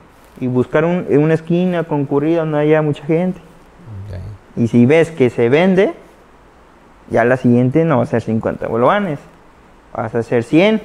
buscar 0.41 0.85
una 0.85 1.33
esquina 1.33 1.83
concurrida 1.83 2.39
donde 2.39 2.59
haya 2.59 2.81
mucha 2.81 3.03
gente. 3.03 3.41
Y 4.59 4.67
si 4.67 4.85
ves 4.85 5.09
que 5.09 5.29
se 5.29 5.47
vende, 5.47 5.93
ya 7.09 7.23
la 7.23 7.37
siguiente 7.37 7.85
no 7.85 7.97
va 7.97 8.03
a 8.03 8.07
ser 8.07 8.21
50 8.21 8.67
bolovanes, 8.67 9.17
vas 9.95 10.13
a 10.13 10.19
hacer 10.19 10.43
100. 10.43 10.81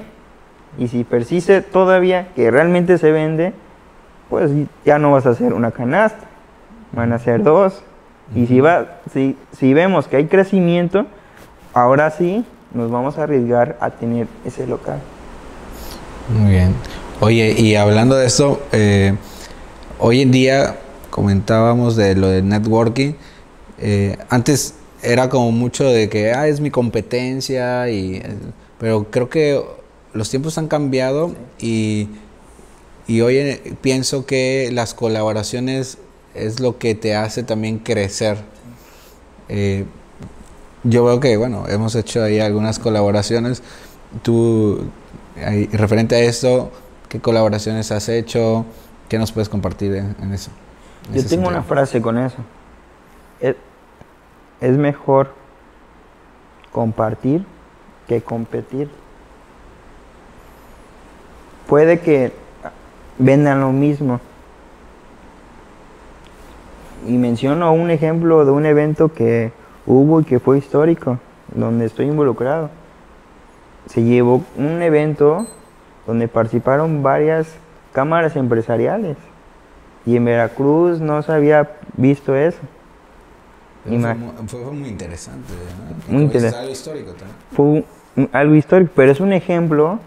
Y 0.79 0.89
si 0.89 1.03
persiste 1.03 1.61
todavía 1.61 2.29
que 2.37 2.53
realmente 2.53 2.99
se 2.99 3.11
vende, 3.11 3.53
pues 4.31 4.51
ya 4.85 5.01
no 5.01 5.11
vas 5.11 5.27
a 5.27 5.31
hacer 5.31 5.53
una 5.53 5.73
canasta, 5.73 6.25
van 6.93 7.13
a 7.13 7.19
ser 7.19 7.43
dos. 7.43 7.83
Y 8.35 8.47
si, 8.47 8.61
va, 8.61 9.01
si, 9.13 9.37
si 9.53 9.75
vemos 9.75 10.07
que 10.07 10.19
hay 10.19 10.27
crecimiento, 10.27 11.07
ahora 11.75 12.11
sí 12.11 12.45
nos 12.73 12.93
vamos 12.93 13.19
a 13.19 13.25
arriesgar 13.25 13.77
a 13.81 13.91
tener 13.91 14.29
ese 14.45 14.69
local. 14.69 15.01
Muy 16.29 16.53
bien. 16.53 16.75
Oye, 17.21 17.55
y 17.59 17.75
hablando 17.75 18.15
de 18.15 18.27
esto, 18.27 18.63
eh, 18.71 19.17
hoy 19.99 20.23
en 20.23 20.31
día 20.31 20.77
comentábamos 21.11 21.97
de 21.97 22.15
lo 22.15 22.29
de 22.29 22.43
networking. 22.43 23.15
Eh, 23.79 24.17
antes 24.29 24.75
era 25.03 25.29
como 25.29 25.53
mucho 25.53 25.85
de 25.85 26.09
que 26.09 26.33
ah, 26.33 26.49
es 26.49 26.61
mi 26.61 26.71
competencia, 26.71 27.91
y, 27.91 28.23
pero 28.79 29.11
creo 29.11 29.29
que 29.29 29.63
los 30.13 30.31
tiempos 30.31 30.59
han 30.59 30.69
cambiado 30.69 31.35
y, 31.59 32.09
y 33.07 33.21
hoy 33.21 33.61
pienso 33.81 34.27
que 34.27 34.71
las 34.73 34.95
colaboraciones 34.95 35.99
es 36.35 36.61
lo 36.61 36.79
que 36.79 36.95
te 36.95 37.15
hace 37.15 37.43
también 37.43 37.79
crecer. 37.79 38.39
Eh, 39.49 39.85
yo 40.83 41.05
veo 41.05 41.21
que, 41.21 41.37
bueno, 41.37 41.65
hemos 41.69 41.95
hecho 41.95 42.23
ahí 42.23 42.41
algunas 42.41 42.79
colaboraciones. 42.79 43.63
Tú, 44.23 44.85
referente 45.73 46.15
a 46.15 46.21
esto, 46.21 46.71
¿qué 47.09 47.21
colaboraciones 47.21 47.91
has 47.91 48.09
hecho? 48.09 48.65
¿Qué 49.09 49.19
nos 49.19 49.33
puedes 49.33 49.49
compartir 49.49 49.95
en, 49.95 50.33
eso? 50.33 50.51
yo 51.13 51.25
tengo 51.25 51.49
una 51.49 51.63
frase 51.63 52.01
con 52.01 52.19
eso. 52.19 52.37
Es, 53.41 53.57
mejor 54.79 55.29
compartir 56.73 57.45
que 58.09 58.23
competir. 58.23 58.91
Puede 61.67 62.01
que 62.01 62.33
vendan 63.19 63.61
lo 63.61 63.73
mismo. 63.73 64.21
Y 67.07 67.19
menciono 67.19 67.73
un 67.73 67.91
ejemplo 67.91 68.45
de 68.45 68.53
un 68.53 68.65
evento 68.65 69.13
que 69.13 69.53
hubo 69.87 70.21
y 70.21 70.25
que 70.25 70.41
fue 70.41 70.59
histórico, 70.59 71.19
donde 71.55 71.85
estoy 71.85 72.07
involucrado. 72.07 72.71
Se 73.87 74.03
llevó 74.03 74.43
un 74.57 74.81
evento 74.81 75.47
donde 76.07 76.29
participaron 76.29 77.03
varias 77.03 77.55
cámaras 77.93 78.37
empresariales 78.37 79.17
y 80.07 80.17
en 80.17 80.25
Veracruz 80.25 81.01
no 81.01 81.23
se 81.23 81.33
había 81.33 81.77
visto 81.97 82.37
eso. 82.37 82.59
Fue, 83.85 84.61
muy 84.73 84.89
interesante. 84.89 85.53
Muy 86.09 86.23
interesante. 86.23 86.59
Algo 86.59 86.73
histórico 86.73 87.13
también. 87.13 87.85
Fue 88.17 88.29
algo 88.33 88.55
histórico, 88.55 88.93
pero 88.95 89.13
es 89.13 89.21
un 89.21 89.33
ejemplo 89.33 89.99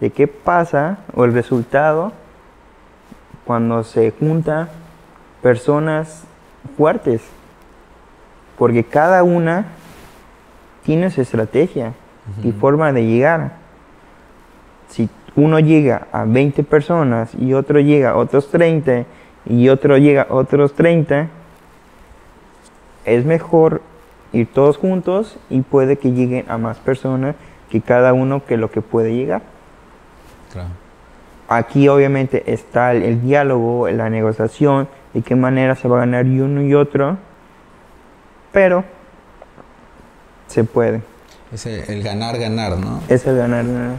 de 0.00 0.10
qué 0.10 0.26
pasa 0.26 0.98
o 1.14 1.24
el 1.24 1.32
resultado 1.32 2.12
cuando 3.44 3.84
se 3.84 4.10
juntan 4.10 4.68
personas 5.42 6.24
fuertes 6.76 7.22
porque 8.58 8.84
cada 8.84 9.22
una 9.22 9.66
tiene 10.84 11.10
su 11.10 11.20
estrategia 11.20 11.92
y 12.42 12.52
forma 12.52 12.92
de 12.92 13.06
llegar. 13.06 13.52
Si 14.88 15.08
uno 15.34 15.58
llega 15.60 16.06
a 16.12 16.24
20 16.24 16.62
personas 16.62 17.34
y 17.38 17.54
otro 17.54 17.80
llega 17.80 18.10
a 18.10 18.16
otros 18.16 18.50
30 18.50 19.04
y 19.44 19.68
otro 19.68 19.98
llega 19.98 20.22
a 20.22 20.34
otros 20.34 20.74
30, 20.74 21.28
es 23.06 23.24
mejor 23.24 23.80
ir 24.32 24.46
todos 24.52 24.76
juntos 24.76 25.38
y 25.48 25.62
puede 25.62 25.96
que 25.96 26.12
lleguen 26.12 26.44
a 26.48 26.58
más 26.58 26.76
personas 26.78 27.34
que 27.70 27.80
cada 27.80 28.12
uno 28.12 28.44
que 28.44 28.56
lo 28.56 28.70
que 28.70 28.82
puede 28.82 29.14
llegar. 29.14 29.42
Aquí 31.48 31.88
obviamente 31.88 32.52
está 32.52 32.92
el, 32.92 33.02
el 33.02 33.22
diálogo, 33.22 33.88
la 33.88 34.10
negociación, 34.10 34.88
de 35.14 35.22
qué 35.22 35.36
manera 35.36 35.76
se 35.76 35.88
va 35.88 35.98
a 35.98 36.00
ganar 36.00 36.26
uno 36.26 36.62
y 36.62 36.74
otro 36.74 37.16
pero 38.56 38.86
se 40.46 40.64
puede. 40.64 41.02
Es 41.52 41.66
el, 41.66 42.02
ganar, 42.02 42.38
ganar, 42.38 42.78
¿no? 42.78 43.02
Es 43.06 43.26
el 43.26 43.36
ganar, 43.36 43.66
ganar. 43.66 43.96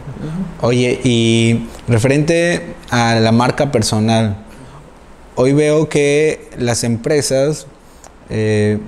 Oye, 0.62 1.00
y 1.04 1.68
referente 1.86 2.74
a 2.90 3.14
la 3.14 3.30
marca 3.30 3.70
personal, 3.70 4.36
hoy 5.36 5.52
veo 5.52 5.88
que 5.88 6.50
las 6.58 6.82
empresas 6.82 7.68
eh, 8.30 8.80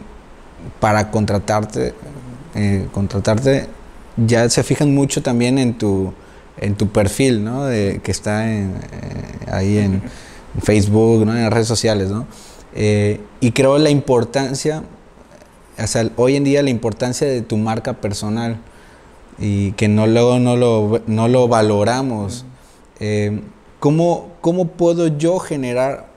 para 0.80 1.10
contratarte, 1.10 1.94
eh, 2.54 2.86
contratarte, 2.92 3.66
ya 4.16 4.48
se 4.48 4.62
fijan 4.62 4.94
mucho 4.94 5.22
también 5.22 5.58
en 5.58 5.78
tu, 5.78 6.12
en 6.58 6.74
tu 6.74 6.88
perfil, 6.88 7.44
¿no? 7.44 7.64
De, 7.64 8.00
que 8.02 8.10
está 8.10 8.50
en, 8.50 8.74
eh, 8.92 9.52
ahí 9.52 9.78
en 9.78 10.02
Facebook, 10.62 11.24
¿no? 11.26 11.34
En 11.36 11.42
las 11.42 11.52
redes 11.52 11.68
sociales, 11.68 12.10
¿no? 12.10 12.26
y 12.72 13.50
creo 13.50 13.78
la 13.78 13.90
importancia 13.90 14.84
hoy 16.16 16.36
en 16.36 16.44
día 16.44 16.62
la 16.62 16.70
importancia 16.70 17.26
de 17.26 17.42
tu 17.42 17.56
marca 17.56 17.94
personal 17.94 18.58
y 19.38 19.72
que 19.72 19.88
no, 19.88 20.06
luego 20.06 20.38
no 20.38 20.56
lo, 20.56 21.00
no 21.06 21.28
lo 21.28 21.48
valoramos. 21.48 22.44
Eh, 22.98 23.40
¿cómo, 23.78 24.28
puedo 24.76 25.06
yo 25.06 25.38
generar 25.38 26.10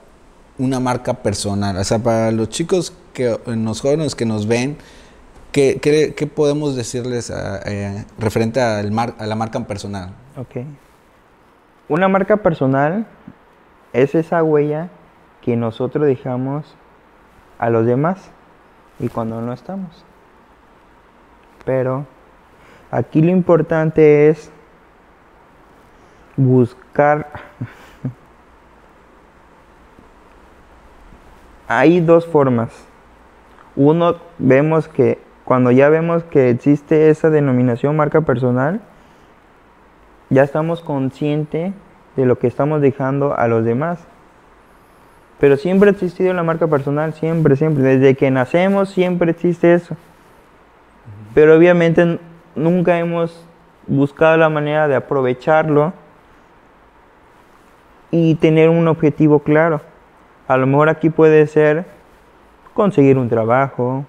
una 0.58 0.80
marca 0.80 1.14
personal? 1.14 1.76
O 1.78 1.84
sea, 1.84 1.98
para 1.98 2.30
los 2.30 2.50
chicos, 2.50 2.92
que, 3.14 3.38
los 3.46 3.80
jóvenes 3.80 4.14
que 4.14 4.26
nos 4.26 4.46
ven, 4.46 4.76
¿qué, 5.52 5.78
qué, 5.80 6.26
podemos 6.26 6.76
decirles 6.76 7.32
eh, 7.64 8.04
referente 8.18 8.60
al 8.60 8.92
a 8.98 9.26
la 9.26 9.36
marca 9.36 9.66
personal? 9.66 10.10
Ok. 10.36 10.66
Una 11.88 12.08
marca 12.08 12.36
personal 12.36 13.06
es 13.92 14.14
esa 14.14 14.42
huella 14.42 14.90
que 15.40 15.56
nosotros 15.56 16.06
dejamos 16.06 16.76
a 17.58 17.70
los 17.70 17.86
demás 17.86 18.30
y 18.98 19.08
cuando 19.08 19.40
no 19.40 19.52
estamos. 19.52 20.04
Pero 21.64 22.06
aquí 22.90 23.22
lo 23.22 23.30
importante 23.30 24.28
es 24.28 24.50
buscar... 26.36 27.28
Hay 31.68 32.00
dos 32.00 32.26
formas. 32.26 32.93
Uno, 33.76 34.16
vemos 34.38 34.88
que 34.88 35.18
cuando 35.44 35.70
ya 35.70 35.88
vemos 35.88 36.22
que 36.24 36.50
existe 36.50 37.10
esa 37.10 37.30
denominación 37.30 37.96
marca 37.96 38.20
personal, 38.22 38.80
ya 40.30 40.42
estamos 40.42 40.80
conscientes 40.80 41.72
de 42.16 42.26
lo 42.26 42.38
que 42.38 42.46
estamos 42.46 42.80
dejando 42.80 43.36
a 43.36 43.48
los 43.48 43.64
demás. 43.64 44.06
Pero 45.38 45.56
siempre 45.56 45.90
ha 45.90 45.92
existido 45.92 46.32
la 46.32 46.42
marca 46.42 46.66
personal, 46.66 47.12
siempre, 47.12 47.56
siempre. 47.56 47.82
Desde 47.82 48.14
que 48.14 48.30
nacemos 48.30 48.88
siempre 48.90 49.32
existe 49.32 49.74
eso. 49.74 49.96
Pero 51.34 51.56
obviamente 51.56 52.18
nunca 52.54 52.98
hemos 52.98 53.44
buscado 53.86 54.36
la 54.36 54.48
manera 54.48 54.88
de 54.88 54.94
aprovecharlo 54.94 55.92
y 58.10 58.36
tener 58.36 58.70
un 58.70 58.86
objetivo 58.86 59.40
claro. 59.40 59.80
A 60.46 60.56
lo 60.56 60.66
mejor 60.66 60.88
aquí 60.88 61.10
puede 61.10 61.46
ser 61.48 61.84
conseguir 62.74 63.18
un 63.18 63.28
trabajo, 63.28 64.04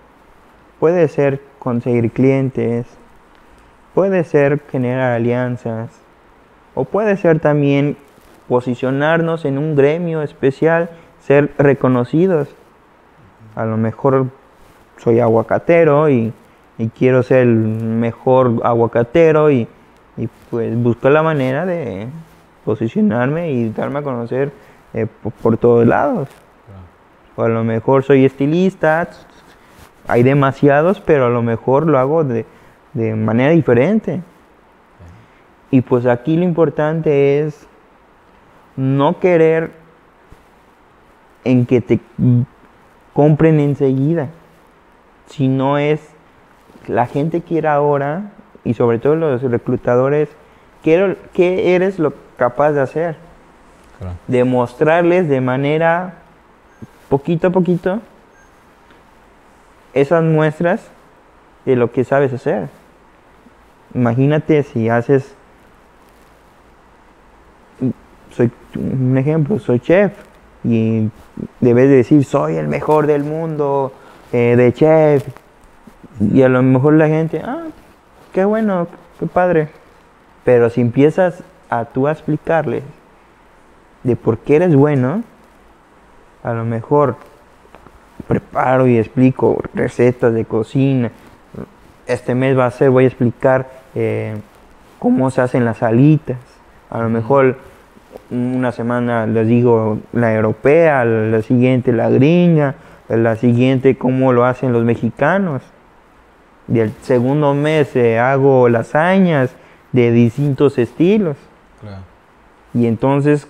puede 0.79 1.07
ser 1.07 1.41
conseguir 1.59 2.11
clientes, 2.11 2.85
puede 3.93 4.23
ser 4.23 4.61
generar 4.69 5.13
alianzas, 5.13 5.89
o 6.73 6.83
puede 6.83 7.15
ser 7.17 7.39
también 7.39 7.97
posicionarnos 8.47 9.45
en 9.45 9.57
un 9.57 9.75
gremio 9.75 10.21
especial 10.21 10.89
ser 11.21 11.53
reconocidos. 11.57 12.49
A 13.55 13.65
lo 13.65 13.77
mejor 13.77 14.27
soy 14.97 15.19
aguacatero 15.19 16.09
y 16.09 16.33
y 16.77 16.89
quiero 16.89 17.23
ser 17.23 17.39
el 17.39 17.55
mejor 17.55 18.61
aguacatero 18.63 19.49
y, 19.49 19.67
y 20.17 20.27
pues 20.49 20.75
busco 20.81 21.09
la 21.09 21.23
manera 21.23 21.65
de 21.65 22.07
posicionarme 22.63 23.51
y 23.51 23.69
darme 23.69 23.99
a 23.99 24.03
conocer 24.03 24.51
eh, 24.93 25.07
por, 25.23 25.31
por 25.33 25.57
todos 25.57 25.87
lados. 25.87 26.27
O 27.35 27.43
a 27.43 27.49
lo 27.49 27.63
mejor 27.63 28.03
soy 28.03 28.25
estilista, 28.25 29.07
hay 30.07 30.23
demasiados, 30.23 31.01
pero 31.01 31.25
a 31.25 31.29
lo 31.29 31.41
mejor 31.41 31.87
lo 31.87 31.99
hago 31.99 32.23
de, 32.23 32.45
de 32.93 33.15
manera 33.15 33.51
diferente. 33.51 34.21
Y 35.71 35.81
pues 35.81 36.05
aquí 36.05 36.37
lo 36.37 36.43
importante 36.43 37.39
es 37.41 37.67
no 38.75 39.19
querer 39.19 39.71
en 41.43 41.65
que 41.65 41.81
te 41.81 41.99
compren 43.13 43.59
enseguida, 43.59 44.29
sino 45.27 45.77
es 45.77 46.09
la 46.87 47.05
gente 47.05 47.41
quiere 47.41 47.67
ahora, 47.67 48.31
y 48.63 48.73
sobre 48.73 48.99
todo 48.99 49.15
los 49.15 49.41
reclutadores, 49.41 50.29
¿qué 50.83 51.75
eres 51.75 51.99
lo 51.99 52.13
capaz 52.37 52.71
de 52.73 52.81
hacer? 52.81 53.15
Claro. 53.99 54.15
Demostrarles 54.27 55.29
de 55.29 55.39
manera 55.39 56.15
poquito 57.09 57.47
a 57.47 57.49
poquito 57.49 58.01
esas 59.93 60.23
muestras 60.23 60.81
de 61.65 61.75
lo 61.75 61.91
que 61.91 62.03
sabes 62.03 62.33
hacer. 62.33 62.69
Imagínate 63.93 64.63
si 64.63 64.89
haces, 64.89 65.33
soy 68.31 68.51
un 68.75 69.17
ejemplo, 69.17 69.57
soy 69.59 69.79
chef 69.79 70.13
y 70.63 71.09
debes 71.61 71.89
de 71.89 71.95
decir 71.95 72.25
soy 72.25 72.57
el 72.57 72.67
mejor 72.67 73.07
del 73.07 73.23
mundo 73.23 73.93
eh, 74.33 74.55
de 74.57 74.73
chef 74.73 75.25
y 76.19 76.41
a 76.41 76.49
lo 76.49 76.61
mejor 76.61 76.93
la 76.93 77.07
gente, 77.07 77.41
ah, 77.43 77.63
qué 78.33 78.45
bueno, 78.45 78.87
qué 79.19 79.27
padre. 79.27 79.69
Pero 80.43 80.69
si 80.69 80.81
empiezas 80.81 81.43
a 81.69 81.85
tú 81.85 82.07
a 82.07 82.11
explicarles 82.11 82.83
de 84.03 84.15
por 84.15 84.37
qué 84.39 84.57
eres 84.57 84.75
bueno, 84.75 85.23
a 86.45 86.53
lo 86.53 86.63
mejor 86.63 87.15
preparo 88.27 88.87
y 88.87 88.99
explico 88.99 89.61
recetas 89.73 90.31
de 90.33 90.45
cocina. 90.45 91.11
Este 92.05 92.35
mes 92.35 92.57
va 92.57 92.67
a 92.67 92.71
ser, 92.71 92.91
voy 92.91 93.05
a 93.05 93.07
explicar 93.07 93.67
eh, 93.95 94.35
cómo 94.99 95.31
se 95.31 95.41
hacen 95.41 95.65
las 95.65 95.81
alitas. 95.81 96.37
A 96.91 96.99
lo 96.99 97.09
mejor 97.09 97.57
una 98.29 98.71
semana 98.71 99.25
les 99.25 99.47
digo 99.47 99.97
la 100.13 100.35
europea, 100.35 101.03
la 101.03 101.41
siguiente 101.41 101.91
la 101.91 102.11
gringa, 102.11 102.75
la 103.09 103.35
siguiente 103.37 103.97
cómo 103.97 104.31
lo 104.31 104.45
hacen 104.45 104.71
los 104.71 104.83
mexicanos. 104.83 105.63
Y 106.71 106.77
el 106.77 106.91
segundo 107.01 107.55
mes 107.55 107.95
eh, 107.95 108.19
hago 108.19 108.69
lasañas 108.69 109.55
de 109.93 110.11
distintos 110.11 110.77
estilos. 110.77 111.37
Claro. 111.81 112.03
Y 112.75 112.85
entonces, 112.85 113.47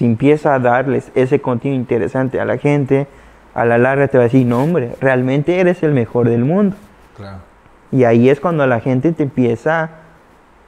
si 0.00 0.06
empieza 0.06 0.54
a 0.54 0.58
darles 0.58 1.10
ese 1.14 1.42
contenido 1.42 1.78
interesante 1.78 2.40
a 2.40 2.46
la 2.46 2.56
gente, 2.56 3.06
a 3.52 3.66
la 3.66 3.76
larga 3.76 4.08
te 4.08 4.16
va 4.16 4.24
a 4.24 4.28
decir, 4.28 4.46
no 4.46 4.62
hombre, 4.62 4.92
realmente 4.98 5.60
eres 5.60 5.82
el 5.82 5.92
mejor 5.92 6.26
del 6.30 6.42
mundo. 6.42 6.74
Claro. 7.18 7.36
Y 7.92 8.04
ahí 8.04 8.30
es 8.30 8.40
cuando 8.40 8.66
la 8.66 8.80
gente 8.80 9.12
te 9.12 9.24
empieza 9.24 9.90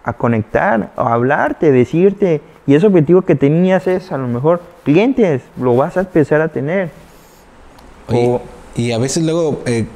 a 0.05 0.13
conectar, 0.13 0.91
a 0.97 1.15
hablarte, 1.15 1.73
decirte, 1.73 2.43
y 2.67 2.75
ese 2.75 2.87
objetivo 2.87 3.23
que 3.23 3.35
tenías 3.35 3.87
es 3.87 4.13
a 4.13 4.19
lo 4.19 4.29
mejor 4.29 4.61
clientes, 4.85 5.41
lo 5.59 5.77
vas 5.77 5.97
a 5.97 6.01
empezar 6.01 6.43
a 6.43 6.49
tener. 6.49 6.91
Oye, 8.09 8.27
O- 8.29 8.43
y 8.77 8.93
a 8.93 8.99
veces 8.99 9.25
luego 9.25 9.63
eh, 9.65 9.87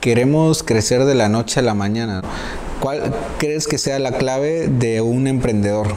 queremos 0.00 0.62
crecer 0.62 1.04
de 1.04 1.14
la 1.14 1.28
noche 1.28 1.60
a 1.60 1.62
la 1.62 1.74
mañana. 1.74 2.22
¿Cuál 2.80 3.12
crees 3.36 3.66
que 3.66 3.76
sea 3.76 3.98
la 3.98 4.12
clave 4.12 4.68
de 4.68 5.02
un 5.02 5.26
emprendedor 5.26 5.88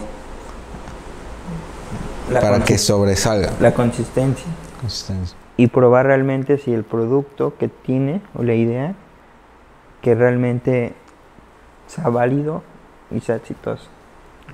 La 2.31 2.41
para 2.41 2.63
que 2.63 2.77
sobresalga? 2.77 3.51
La 3.59 3.73
consistencia. 3.73 4.45
Consistencia. 4.79 5.37
Y 5.57 5.67
probar 5.67 6.05
realmente 6.05 6.57
si 6.57 6.73
el 6.73 6.83
producto 6.83 7.55
que 7.57 7.67
tiene 7.67 8.21
o 8.35 8.43
la 8.43 8.53
idea 8.53 8.95
que 10.01 10.15
realmente 10.15 10.93
sea 11.87 12.09
válido 12.09 12.63
y 13.11 13.19
sea 13.19 13.35
exitoso. 13.35 13.89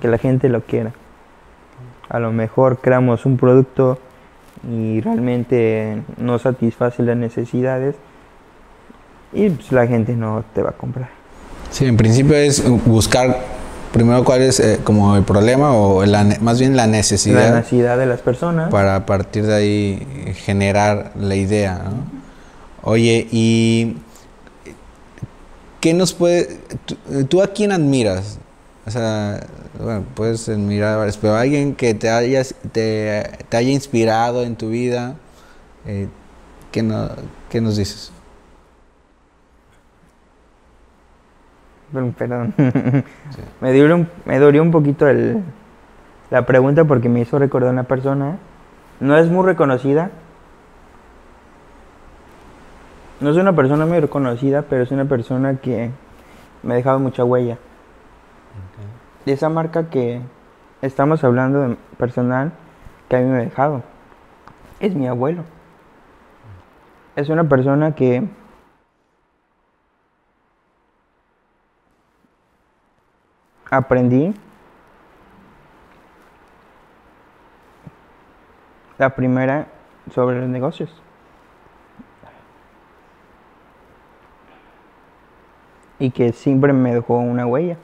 Que 0.00 0.08
la 0.08 0.18
gente 0.18 0.48
lo 0.48 0.62
quiera. 0.62 0.92
A 2.08 2.18
lo 2.18 2.32
mejor 2.32 2.78
creamos 2.78 3.26
un 3.26 3.36
producto 3.36 3.98
y 4.68 5.00
realmente 5.00 6.02
no 6.16 6.38
satisface 6.38 7.02
las 7.02 7.16
necesidades 7.16 7.94
y 9.32 9.50
pues, 9.50 9.70
la 9.72 9.86
gente 9.86 10.14
no 10.14 10.44
te 10.54 10.62
va 10.62 10.70
a 10.70 10.72
comprar. 10.72 11.10
Sí, 11.70 11.84
en 11.84 11.96
principio 11.96 12.36
es 12.36 12.64
buscar 12.84 13.55
primero 13.96 14.24
cuál 14.24 14.42
es 14.42 14.60
eh, 14.60 14.78
como 14.84 15.16
el 15.16 15.22
problema 15.24 15.72
o 15.72 16.04
la 16.04 16.22
más 16.40 16.60
bien 16.60 16.76
la 16.76 16.84
La 16.86 16.92
necesidad 16.92 17.54
necesidad 17.54 17.96
de 17.96 18.04
las 18.06 18.20
personas. 18.20 18.70
para 18.70 18.94
a 18.96 19.06
partir 19.06 19.46
de 19.46 19.54
ahí 19.54 20.06
eh, 20.26 20.34
generar 20.34 21.12
la 21.18 21.34
idea. 21.34 21.78
¿no? 21.84 22.90
Oye, 22.90 23.26
¿y 23.32 23.96
qué 25.80 25.94
nos 25.94 26.12
puede... 26.12 26.58
tú- 26.84 27.24
¿Tú 27.28 27.42
a 27.42 27.48
quién 27.48 27.72
admiras? 27.72 28.38
O 28.86 28.90
sea, 28.90 29.40
bueno, 29.82 30.04
puedes 30.14 30.48
admirar 30.48 30.94
a 30.94 30.96
varios, 30.98 31.16
pero 31.16 31.34
alguien 31.34 31.74
que 31.74 31.94
te, 31.94 32.08
hayas, 32.10 32.54
te, 32.72 33.22
te 33.48 33.56
haya 33.56 33.70
inspirado 33.70 34.42
en 34.44 34.56
tu 34.56 34.68
vida, 34.68 35.16
eh, 35.86 36.06
¿qué, 36.70 36.82
no- 36.82 37.10
qué 37.50 37.60
nos 37.60 37.76
dices? 37.76 38.12
Perdón, 42.16 42.54
me, 43.60 43.78
dolió 43.78 43.94
un, 43.94 44.08
me 44.24 44.38
dolió 44.38 44.62
un 44.62 44.70
poquito 44.70 45.08
el, 45.08 45.42
la 46.30 46.44
pregunta 46.46 46.84
porque 46.84 47.08
me 47.08 47.20
hizo 47.20 47.38
recordar 47.38 47.72
una 47.72 47.84
persona. 47.84 48.36
No 49.00 49.16
es 49.16 49.28
muy 49.28 49.44
reconocida. 49.44 50.10
No 53.20 53.30
es 53.30 53.36
una 53.36 53.54
persona 53.54 53.86
muy 53.86 54.00
reconocida, 54.00 54.62
pero 54.62 54.82
es 54.82 54.90
una 54.90 55.06
persona 55.06 55.56
que 55.56 55.90
me 56.62 56.74
ha 56.74 56.76
dejado 56.76 56.98
mucha 56.98 57.24
huella. 57.24 57.58
De 59.24 59.32
esa 59.32 59.48
marca 59.48 59.88
que 59.88 60.20
estamos 60.82 61.24
hablando 61.24 61.60
de 61.60 61.76
personal 61.98 62.52
que 63.08 63.16
a 63.16 63.20
mí 63.20 63.26
me 63.26 63.38
ha 63.38 63.40
dejado. 63.40 63.82
Es 64.80 64.94
mi 64.94 65.06
abuelo. 65.06 65.44
Es 67.16 67.30
una 67.30 67.44
persona 67.44 67.94
que 67.94 68.28
aprendí 73.70 74.34
la 78.98 79.14
primera 79.14 79.66
sobre 80.14 80.40
los 80.40 80.48
negocios. 80.48 80.90
Y 85.98 86.10
que 86.10 86.32
siempre 86.32 86.72
me 86.72 86.94
dejó 86.94 87.18
una 87.18 87.46
huella. 87.46 87.78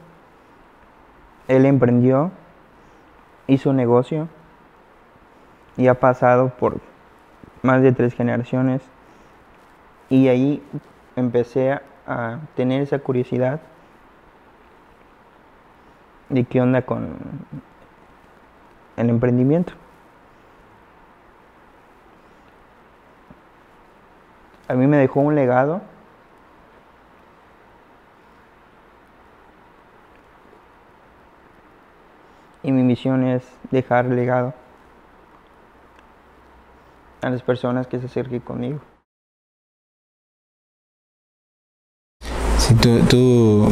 Él 1.48 1.66
emprendió, 1.66 2.30
hizo 3.46 3.72
negocio 3.72 4.28
y 5.76 5.88
ha 5.88 5.94
pasado 5.94 6.50
por 6.50 6.80
más 7.62 7.82
de 7.82 7.92
tres 7.92 8.14
generaciones. 8.14 8.82
Y 10.08 10.28
ahí 10.28 10.62
empecé 11.16 11.72
a, 11.72 11.82
a 12.06 12.38
tener 12.54 12.82
esa 12.82 12.98
curiosidad 12.98 13.60
de 16.32 16.44
qué 16.44 16.60
onda 16.62 16.82
con 16.82 17.18
el 18.96 19.10
emprendimiento. 19.10 19.74
A 24.66 24.74
mí 24.74 24.86
me 24.86 24.96
dejó 24.96 25.20
un 25.20 25.34
legado 25.34 25.82
y 32.62 32.72
mi 32.72 32.82
misión 32.82 33.24
es 33.24 33.44
dejar 33.70 34.06
legado 34.06 34.54
a 37.20 37.28
las 37.28 37.42
personas 37.42 37.86
que 37.86 38.00
se 38.00 38.06
acerquen 38.06 38.40
conmigo. 38.40 38.80
Sí, 42.56 42.74
tú, 42.76 43.00
tú 43.10 43.68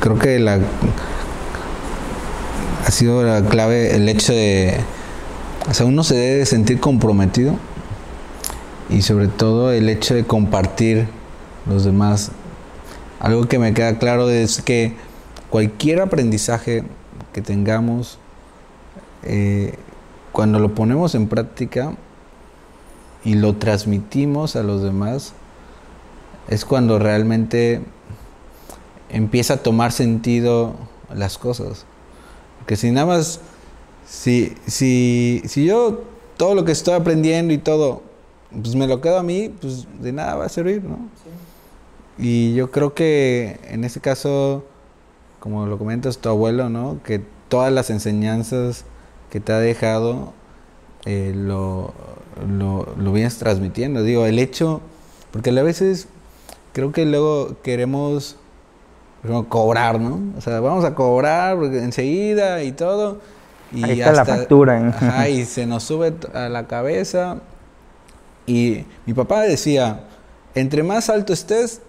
creo 0.00 0.18
que 0.18 0.38
la 0.38 0.58
ha 2.90 2.92
sido 2.92 3.22
la 3.22 3.40
clave 3.44 3.94
el 3.94 4.08
hecho 4.08 4.32
de, 4.32 4.74
o 5.70 5.74
sea, 5.74 5.86
uno 5.86 6.02
se 6.02 6.16
debe 6.16 6.44
sentir 6.44 6.80
comprometido 6.80 7.54
y 8.88 9.02
sobre 9.02 9.28
todo 9.28 9.70
el 9.70 9.88
hecho 9.88 10.12
de 10.16 10.24
compartir 10.24 11.06
los 11.68 11.84
demás. 11.84 12.32
Algo 13.20 13.46
que 13.46 13.60
me 13.60 13.74
queda 13.74 13.96
claro 14.00 14.28
es 14.28 14.60
que 14.60 14.96
cualquier 15.50 16.00
aprendizaje 16.00 16.82
que 17.32 17.42
tengamos, 17.42 18.18
eh, 19.22 19.76
cuando 20.32 20.58
lo 20.58 20.74
ponemos 20.74 21.14
en 21.14 21.28
práctica 21.28 21.92
y 23.24 23.34
lo 23.34 23.54
transmitimos 23.54 24.56
a 24.56 24.64
los 24.64 24.82
demás, 24.82 25.34
es 26.48 26.64
cuando 26.64 26.98
realmente 26.98 27.82
empieza 29.10 29.54
a 29.54 29.56
tomar 29.58 29.92
sentido 29.92 30.74
las 31.14 31.38
cosas. 31.38 31.86
Porque 32.60 32.76
si 32.76 32.90
nada 32.90 33.06
más, 33.06 33.40
si, 34.06 34.54
si, 34.66 35.42
si 35.46 35.64
yo 35.66 36.04
todo 36.36 36.54
lo 36.54 36.64
que 36.64 36.72
estoy 36.72 36.94
aprendiendo 36.94 37.52
y 37.52 37.58
todo, 37.58 38.02
pues 38.50 38.74
me 38.74 38.86
lo 38.86 39.00
quedo 39.00 39.18
a 39.18 39.22
mí, 39.22 39.52
pues 39.60 39.86
de 40.00 40.12
nada 40.12 40.36
va 40.36 40.46
a 40.46 40.48
servir, 40.48 40.82
¿no? 40.84 40.98
Y 42.18 42.54
yo 42.54 42.70
creo 42.70 42.94
que 42.94 43.58
en 43.64 43.84
este 43.84 44.00
caso, 44.00 44.64
como 45.38 45.66
lo 45.66 45.78
comentas 45.78 46.18
tu 46.18 46.28
abuelo, 46.28 46.68
¿no? 46.68 47.00
Que 47.02 47.22
todas 47.48 47.72
las 47.72 47.90
enseñanzas 47.90 48.84
que 49.30 49.40
te 49.40 49.52
ha 49.52 49.58
dejado 49.58 50.32
eh, 51.06 51.32
lo, 51.34 51.94
lo, 52.46 52.86
lo 52.96 53.12
vienes 53.12 53.38
transmitiendo. 53.38 54.02
Digo, 54.02 54.26
el 54.26 54.38
hecho, 54.38 54.80
porque 55.32 55.50
a 55.50 55.62
veces 55.62 56.08
creo 56.72 56.92
que 56.92 57.06
luego 57.06 57.56
queremos 57.62 58.36
cobrar, 59.48 60.00
¿no? 60.00 60.20
O 60.36 60.40
sea, 60.40 60.60
vamos 60.60 60.84
a 60.84 60.94
cobrar 60.94 61.58
enseguida 61.62 62.62
y 62.62 62.72
todo. 62.72 63.20
Y 63.72 63.84
Ahí 63.84 64.00
está 64.00 64.12
la 64.12 64.24
factura. 64.24 64.80
¿eh? 64.80 64.88
Ajá, 64.88 65.28
y 65.28 65.44
se 65.46 65.66
nos 65.66 65.84
sube 65.84 66.14
a 66.34 66.48
la 66.48 66.66
cabeza. 66.66 67.38
Y 68.46 68.84
mi 69.06 69.14
papá 69.14 69.42
decía, 69.42 70.04
entre 70.54 70.82
más 70.82 71.10
alto 71.10 71.32
estés, 71.32 71.80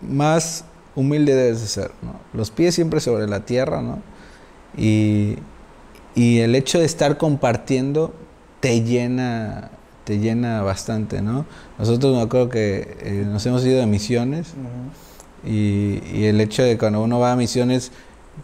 más 0.00 0.64
humilde 0.94 1.34
debes 1.34 1.60
de 1.60 1.66
ser, 1.66 1.90
¿no? 2.02 2.14
Los 2.34 2.50
pies 2.50 2.74
siempre 2.74 3.00
sobre 3.00 3.26
la 3.26 3.40
tierra, 3.40 3.80
¿no? 3.80 4.00
Y, 4.76 5.38
y 6.14 6.40
el 6.40 6.54
hecho 6.54 6.78
de 6.78 6.84
estar 6.84 7.16
compartiendo 7.16 8.12
te 8.60 8.82
llena, 8.82 9.70
te 10.04 10.18
llena 10.18 10.62
bastante, 10.62 11.22
¿no? 11.22 11.46
Nosotros 11.78 12.14
me 12.14 12.22
acuerdo 12.22 12.48
que 12.48 12.96
eh, 13.00 13.24
nos 13.26 13.46
hemos 13.46 13.64
ido 13.64 13.78
de 13.78 13.86
misiones 13.86 14.54
y, 15.44 16.24
el 16.24 16.40
hecho 16.40 16.62
de 16.62 16.78
cuando 16.78 17.02
uno 17.02 17.18
va 17.18 17.32
a 17.32 17.36
misiones 17.36 17.92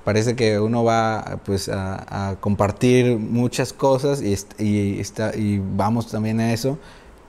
parece 0.04 0.36
que 0.36 0.58
uno 0.58 0.84
va 0.84 1.38
pues 1.44 1.68
a, 1.68 2.36
compartir 2.40 3.18
muchas 3.18 3.72
cosas 3.72 4.22
y, 4.22 4.34
y, 4.62 5.00
está, 5.00 5.34
y 5.34 5.62
vamos 5.76 6.10
también 6.10 6.40
a 6.40 6.52
eso, 6.52 6.78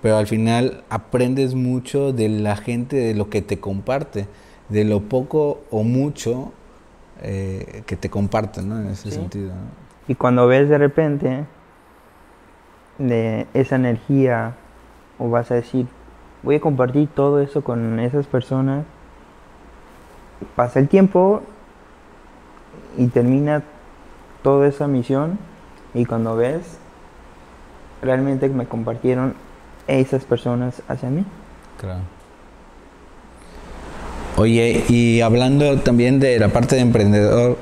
pero 0.02 0.18
al 0.18 0.28
final 0.28 0.84
aprendes 0.90 1.56
mucho 1.56 2.14
de 2.14 2.30
la 2.30 2.56
gente, 2.56 2.98
de 2.98 3.14
lo 3.14 3.30
que 3.30 3.42
te 3.42 3.60
comparte, 3.60 4.28
de 4.70 4.84
lo 4.84 5.02
poco 5.02 5.62
o 5.72 5.84
mucho 5.84 6.52
eh, 7.22 7.84
que 7.86 7.98
te 7.98 8.10
comparten, 8.10 8.70
¿no? 8.70 8.80
En 8.80 8.88
ese 8.88 9.12
sentido. 9.12 9.52
Y 10.08 10.16
cuando 10.16 10.48
ves 10.48 10.70
de 10.70 10.78
repente 10.78 11.46
de 12.98 13.46
esa 13.54 13.76
energía 13.76 14.56
o 15.18 15.30
vas 15.30 15.52
a 15.52 15.56
decir, 15.56 15.86
voy 16.44 16.56
a 16.56 16.62
compartir 16.62 17.10
todo 17.10 17.42
eso 17.42 17.62
con 17.62 18.00
esas 18.00 18.26
personas, 18.26 18.86
pasa 20.56 20.80
el 20.80 20.88
tiempo 20.88 21.41
y 22.97 23.08
termina 23.08 23.63
toda 24.43 24.67
esa 24.67 24.88
misión 24.88 25.38
y 25.93 26.06
cuando 26.06 26.36
ves, 26.36 26.62
realmente 28.02 28.47
me 28.49 28.65
compartieron 28.65 29.34
esas 29.88 30.23
personas 30.23 30.82
hacia 30.88 31.10
mí. 31.10 31.25
Claro. 31.80 32.02
Oye, 34.38 34.86
y 34.88 35.21
hablando 35.21 35.80
también 35.80 36.19
de 36.19 36.39
la 36.39 36.49
parte 36.49 36.75
de 36.75 36.82
emprendedor, 36.82 37.58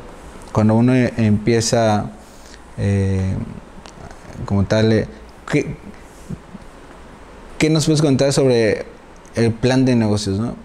cuando 0.52 0.76
uno 0.76 0.94
empieza 0.94 2.12
eh, 2.78 3.34
como 4.46 4.64
tal, 4.66 4.92
eh, 4.92 5.08
¿qué, 5.52 5.76
¿qué, 7.58 7.70
nos 7.70 7.86
puedes 7.86 8.02
contar 8.02 8.32
sobre 8.34 8.86
el 9.36 9.52
plan 9.52 9.86
de 9.86 9.96
negocios? 9.96 10.40
¿no? 10.40 10.56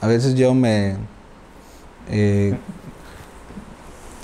A 0.00 0.06
veces 0.06 0.34
yo 0.34 0.54
me... 0.54 0.96
Eh, 2.10 2.54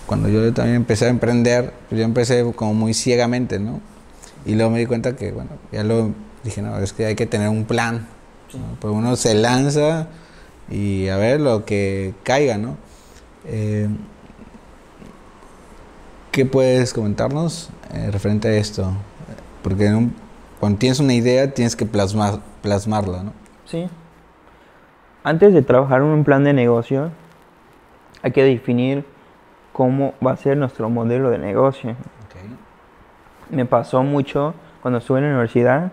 cuando 0.07 0.29
yo 0.29 0.53
también 0.53 0.77
empecé 0.77 1.07
a 1.07 1.09
emprender, 1.09 1.73
pues 1.88 1.99
yo 1.99 2.05
empecé 2.05 2.44
como 2.55 2.75
muy 2.75 2.94
ciegamente, 2.94 3.59
¿no? 3.59 3.81
Y 4.44 4.55
luego 4.55 4.70
me 4.70 4.79
di 4.79 4.87
cuenta 4.87 5.16
que, 5.16 5.33
bueno, 5.33 5.51
ya 5.73 5.83
lo 5.83 6.11
dije, 6.42 6.61
no, 6.61 6.79
es 6.79 6.92
que 6.92 7.07
hay 7.07 7.14
que 7.14 7.27
tener 7.27 7.49
un 7.49 7.64
plan. 7.64 8.07
Pues 8.79 8.94
uno 8.94 9.16
se 9.16 9.35
lanza 9.35 10.09
y 10.70 11.09
a 11.09 11.16
ver 11.16 11.40
lo 11.40 11.64
que 11.64 12.14
caiga, 12.23 12.57
¿no? 12.57 12.77
Eh, 13.47 13.88
¿Qué 16.31 16.47
puedes 16.47 16.92
comentarnos 16.92 17.70
eh, 17.92 18.11
referente 18.11 18.49
a 18.49 18.53
esto? 18.53 18.92
Porque 19.62 19.90
cuando 20.61 20.79
tienes 20.79 21.01
una 21.01 21.14
idea 21.14 21.53
tienes 21.53 21.75
que 21.75 21.87
plasmar, 21.87 22.40
plasmarla, 22.62 23.23
¿no? 23.25 23.33
Sí. 23.64 23.88
Antes 25.25 25.55
de 25.55 25.62
trabajar 25.62 26.01
en 26.01 26.09
un 26.09 26.25
plan 26.25 26.44
de 26.44 26.53
negocio, 26.53 27.11
hay 28.25 28.33
que 28.33 28.43
definir 28.43 29.05
cómo 29.73 30.15
va 30.25 30.33
a 30.33 30.37
ser 30.37 30.57
nuestro 30.57 30.91
modelo 30.91 31.31
de 31.31 31.39
negocio. 31.39 31.95
Me 33.51 33.65
pasó 33.65 34.03
mucho 34.03 34.55
cuando 34.83 34.99
estuve 34.99 35.19
en 35.19 35.27
la 35.27 35.31
universidad 35.31 35.93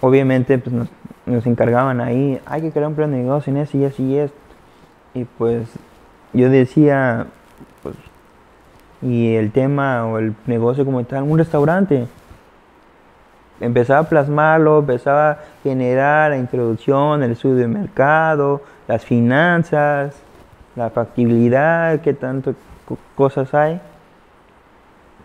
obviamente 0.00 0.58
pues 0.58 0.74
nos, 1.26 1.46
encargaban 1.46 2.00
ahí, 2.00 2.40
hay 2.46 2.62
que 2.62 2.70
crear 2.70 2.88
un 2.88 2.94
plan 2.94 3.10
de 3.10 3.18
negocio 3.18 3.52
en 3.52 3.58
eso 3.58 3.76
y 3.78 3.84
así 3.84 4.02
y 4.02 4.18
esto. 4.18 4.36
Y 5.14 5.24
pues 5.24 5.68
yo 6.32 6.48
decía, 6.50 7.26
pues, 7.82 7.96
y 9.02 9.34
el 9.34 9.52
tema 9.52 10.06
o 10.06 10.18
el 10.18 10.34
negocio 10.46 10.84
como 10.84 11.04
tal, 11.04 11.24
un 11.24 11.38
restaurante. 11.38 12.06
Empezaba 13.60 14.00
a 14.00 14.08
plasmarlo, 14.08 14.78
empezaba 14.78 15.30
a 15.32 15.38
generar 15.62 16.30
la 16.30 16.38
introducción, 16.38 17.22
el 17.22 17.32
estudio 17.32 17.56
de 17.56 17.68
mercado, 17.68 18.62
las 18.88 19.04
finanzas, 19.04 20.16
la 20.80 20.90
factibilidad, 20.90 22.00
qué 22.00 22.14
tanto 22.14 22.54
cosas 23.14 23.52
hay. 23.54 23.80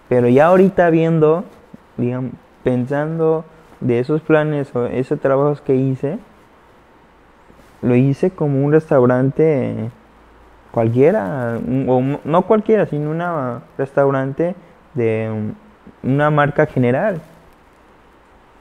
Pero 0.10 0.28
ya 0.28 0.48
ahorita 0.48 0.90
viendo, 0.90 1.46
digamos, 1.98 2.34
pensando 2.64 3.46
de 3.80 4.00
esos 4.00 4.22
planes 4.22 4.76
o 4.76 4.86
esos 4.86 5.20
trabajos 5.20 5.62
que 5.62 5.76
hice, 5.76 6.20
lo 7.82 7.96
hice 7.96 8.32
como 8.32 8.66
un 8.66 8.74
restaurante 8.74 9.90
cualquiera, 10.72 11.58
o 11.88 12.02
no 12.24 12.42
cualquiera, 12.42 12.86
sino 12.86 13.12
un 13.12 13.62
restaurante 13.78 14.56
de 14.94 15.54
una 16.04 16.30
marca 16.32 16.66
general. 16.66 17.22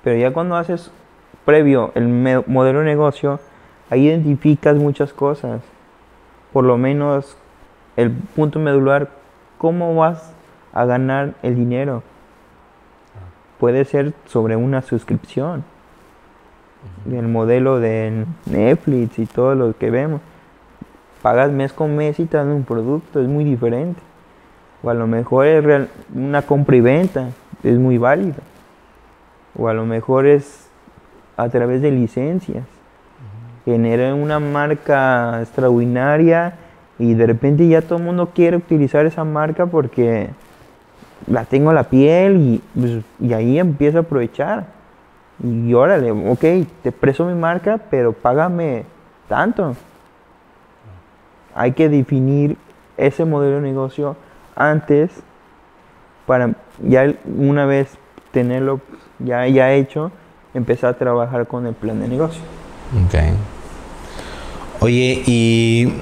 Pero 0.05 0.17
ya 0.17 0.33
cuando 0.33 0.57
haces 0.57 0.93
previo 1.45 1.91
el 1.97 2.09
modelo 2.47 2.81
de 2.81 2.85
negocio, 2.85 3.41
ahí 3.91 4.07
identificas 4.07 4.77
muchas 4.77 5.13
cosas. 5.13 5.61
Por 6.55 6.65
lo 6.65 6.79
menos 6.79 7.37
el 7.99 8.11
punto 8.11 8.59
medular, 8.59 9.11
cómo 9.59 9.95
vas 9.95 10.33
a 10.73 10.87
ganar 10.87 11.35
el 11.43 11.55
dinero 11.55 12.03
puede 13.65 13.87
ser 13.87 14.13
sobre 14.27 14.57
una 14.57 14.83
suscripción. 14.83 15.65
El 17.11 17.29
modelo 17.29 17.81
de 17.81 18.27
Netflix 18.45 19.19
y 19.19 19.25
todo 19.25 19.55
lo 19.55 19.75
que 19.75 19.91
vemos. 19.91 20.21
Pagas 21.23 21.51
mes 21.51 21.73
con 21.73 21.97
mes 21.97 22.21
y 22.21 22.27
te 22.27 22.37
dan 22.37 22.49
un 22.49 22.65
producto, 22.65 23.23
es 23.23 23.27
muy 23.27 23.43
diferente. 23.43 24.03
O 24.83 24.91
a 24.91 24.95
lo 24.95 25.07
mejor 25.07 25.47
es 25.47 25.89
una 26.15 26.43
compra 26.43 26.77
y 26.77 26.83
venta, 26.83 27.31
es 27.63 27.79
muy 27.79 27.97
válido. 27.97 28.37
O 29.59 29.69
a 29.69 29.73
lo 29.73 29.87
mejor 29.87 30.27
es 30.27 30.69
a 31.39 31.49
través 31.49 31.81
de 31.81 31.91
licencias. 31.91 32.67
Genera 33.65 34.15
una 34.15 34.41
marca 34.41 35.41
extraordinaria 35.41 36.55
y 36.99 37.15
de 37.15 37.27
repente 37.27 37.67
ya 37.67 37.83
todo 37.83 37.99
el 37.99 38.05
mundo 38.05 38.31
quiere 38.35 38.57
utilizar 38.57 39.07
esa 39.07 39.25
marca 39.25 39.67
porque 39.67 40.31
la 41.27 41.45
tengo 41.45 41.73
la 41.73 41.85
piel 41.85 42.37
y, 42.37 42.63
pues, 42.79 43.03
y 43.21 43.33
ahí 43.33 43.59
empiezo 43.59 43.99
a 43.99 44.01
aprovechar. 44.03 44.67
Y 45.43 45.73
órale, 45.75 46.11
ok, 46.13 46.69
te 46.83 46.93
preso 46.93 47.25
mi 47.27 47.35
marca, 47.35 47.79
pero 47.91 48.13
págame 48.13 48.85
tanto. 49.29 49.75
Hay 51.55 51.73
que 51.73 51.89
definir 51.89 52.57
ese 52.97 53.25
modelo 53.25 53.57
de 53.57 53.63
negocio 53.63 54.17
antes 54.55 55.11
para 56.27 56.55
ya 56.83 57.13
una 57.37 57.67
vez 57.67 57.97
tenerlo 58.31 58.81
ya, 59.19 59.47
ya 59.49 59.73
hecho, 59.73 60.11
empezar 60.55 60.91
a 60.91 60.99
trabajar 60.99 61.47
con 61.47 61.67
el 61.67 61.75
plan 61.75 62.01
de 62.01 62.09
negocio. 62.09 62.43
Ok. 62.93 63.15
Oye, 64.81 65.23
y 65.27 65.93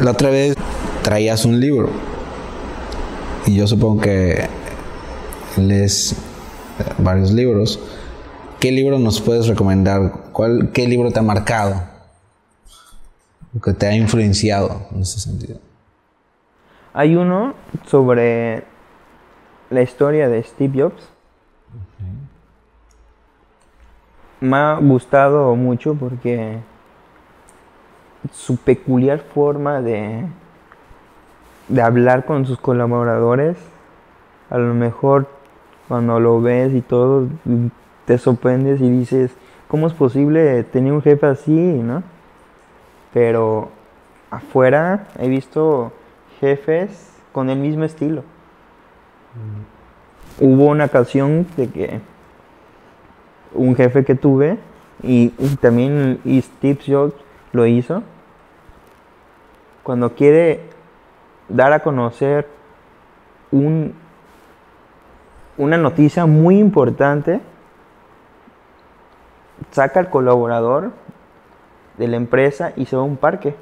la 0.00 0.10
otra 0.10 0.30
vez 0.30 0.56
traías 1.02 1.44
un 1.44 1.60
libro. 1.60 1.90
Y 3.46 3.56
yo 3.56 3.66
supongo 3.66 4.00
que 4.02 4.48
lees 5.56 6.16
varios 6.98 7.32
libros. 7.32 7.78
¿Qué 8.58 8.72
libro 8.72 8.98
nos 8.98 9.20
puedes 9.20 9.46
recomendar? 9.46 10.30
¿Cuál, 10.32 10.70
¿Qué 10.72 10.88
libro 10.88 11.10
te 11.10 11.18
ha 11.18 11.22
marcado? 11.22 11.82
Que 13.62 13.72
te 13.72 13.86
ha 13.86 13.94
influenciado 13.94 14.88
en 14.92 15.02
ese 15.02 15.20
sentido. 15.20 15.58
Hay 16.92 17.14
uno 17.14 17.54
sobre 17.86 18.64
la 19.70 19.82
historia 19.82 20.28
de 20.28 20.42
Steve 20.42 20.82
Jobs. 20.82 21.02
Me 24.44 24.58
ha 24.58 24.74
gustado 24.74 25.56
mucho 25.56 25.94
porque 25.94 26.58
su 28.30 28.58
peculiar 28.58 29.20
forma 29.20 29.80
de, 29.80 30.26
de 31.68 31.80
hablar 31.80 32.26
con 32.26 32.44
sus 32.44 32.60
colaboradores, 32.60 33.56
a 34.50 34.58
lo 34.58 34.74
mejor 34.74 35.28
cuando 35.88 36.20
lo 36.20 36.42
ves 36.42 36.74
y 36.74 36.82
todo, 36.82 37.26
te 38.04 38.18
sorprendes 38.18 38.82
y 38.82 38.90
dices, 38.90 39.30
¿cómo 39.66 39.86
es 39.86 39.94
posible 39.94 40.62
tener 40.64 40.92
un 40.92 41.00
jefe 41.00 41.24
así, 41.24 41.50
no? 41.50 42.02
Pero 43.14 43.70
afuera 44.30 45.06
he 45.18 45.26
visto 45.26 45.90
jefes 46.38 47.16
con 47.32 47.48
el 47.48 47.60
mismo 47.60 47.84
estilo. 47.84 48.22
Hubo 50.38 50.66
una 50.66 50.84
ocasión 50.84 51.46
de 51.56 51.70
que 51.70 52.00
un 53.54 53.76
jefe 53.76 54.04
que 54.04 54.14
tuve 54.14 54.58
y, 55.02 55.28
también 55.60 56.20
Steve 56.24 56.78
Jobs 56.86 57.14
lo 57.52 57.66
hizo. 57.66 58.02
Cuando 59.82 60.14
quiere 60.14 60.60
dar 61.48 61.72
a 61.72 61.80
conocer 61.80 62.48
un, 63.50 63.94
una 65.58 65.76
noticia 65.76 66.26
muy 66.26 66.58
importante, 66.58 67.40
saca 69.70 70.00
al 70.00 70.10
colaborador 70.10 70.92
de 71.98 72.08
la 72.08 72.16
empresa 72.16 72.72
y 72.76 72.86
se 72.86 72.96
va 72.96 73.02
a 73.02 73.06
un 73.06 73.16
parque. 73.16 73.54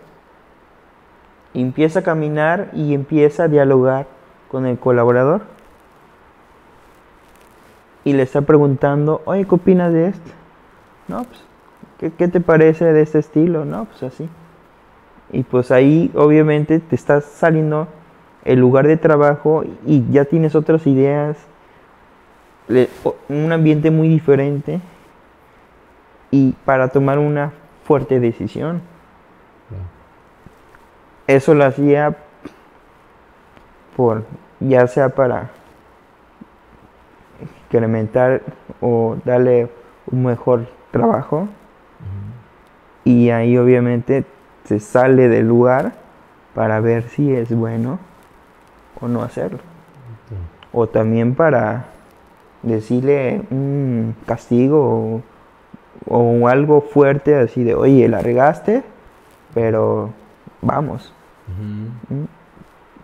Empieza 1.54 2.00
a 2.00 2.02
caminar 2.02 2.70
y 2.72 2.94
empieza 2.94 3.44
a 3.44 3.48
dialogar 3.48 4.06
con 4.50 4.66
el 4.66 4.78
colaborador. 4.78 5.42
Y 8.04 8.14
le 8.14 8.22
está 8.22 8.40
preguntando, 8.42 9.22
oye, 9.24 9.44
¿qué 9.44 9.54
opinas 9.54 9.92
de 9.92 10.08
esto? 10.08 10.30
No, 11.08 11.24
pues, 11.24 11.44
¿qué, 11.98 12.10
¿qué, 12.10 12.28
te 12.28 12.40
parece 12.40 12.92
de 12.92 13.02
este 13.02 13.18
estilo? 13.18 13.64
No, 13.64 13.84
pues 13.84 14.02
así. 14.02 14.28
Y 15.30 15.44
pues 15.44 15.70
ahí 15.70 16.10
obviamente 16.14 16.78
te 16.78 16.94
estás 16.94 17.24
saliendo 17.24 17.88
el 18.44 18.58
lugar 18.58 18.86
de 18.86 18.96
trabajo 18.96 19.64
y 19.86 20.04
ya 20.10 20.24
tienes 20.24 20.54
otras 20.54 20.86
ideas, 20.86 21.36
un 23.28 23.52
ambiente 23.52 23.90
muy 23.90 24.08
diferente 24.08 24.80
y 26.30 26.52
para 26.64 26.88
tomar 26.88 27.18
una 27.18 27.52
fuerte 27.84 28.20
decisión. 28.20 28.82
Eso 31.26 31.54
lo 31.54 31.64
hacía 31.64 32.16
por, 33.96 34.24
ya 34.60 34.86
sea 34.86 35.10
para 35.10 35.50
incrementar 37.72 38.42
o 38.82 39.16
darle 39.24 39.70
un 40.10 40.24
mejor 40.24 40.68
trabajo. 40.90 41.48
Y 43.04 43.30
ahí 43.30 43.56
obviamente 43.56 44.24
se 44.64 44.78
sale 44.78 45.28
del 45.28 45.48
lugar 45.48 45.94
para 46.54 46.80
ver 46.80 47.04
si 47.04 47.32
es 47.32 47.52
bueno 47.54 47.98
o 49.00 49.08
no 49.08 49.22
hacerlo. 49.22 49.58
O 50.72 50.86
también 50.86 51.34
para 51.34 51.86
decirle 52.62 53.42
un 53.50 54.14
castigo 54.26 55.22
o, 56.06 56.16
o, 56.16 56.48
algo 56.48 56.80
fuerte 56.80 57.34
así 57.36 57.64
de, 57.64 57.74
oye, 57.74 58.08
la 58.08 58.20
regaste, 58.20 58.82
pero 59.52 60.10
vamos. 60.60 61.12
¿Mm? 61.48 62.24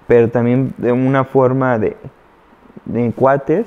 Pero 0.07 0.31
también 0.31 0.73
de 0.79 0.93
una 0.93 1.25
forma 1.25 1.79
de, 1.79 1.97
de 2.85 3.13
cuates 3.13 3.67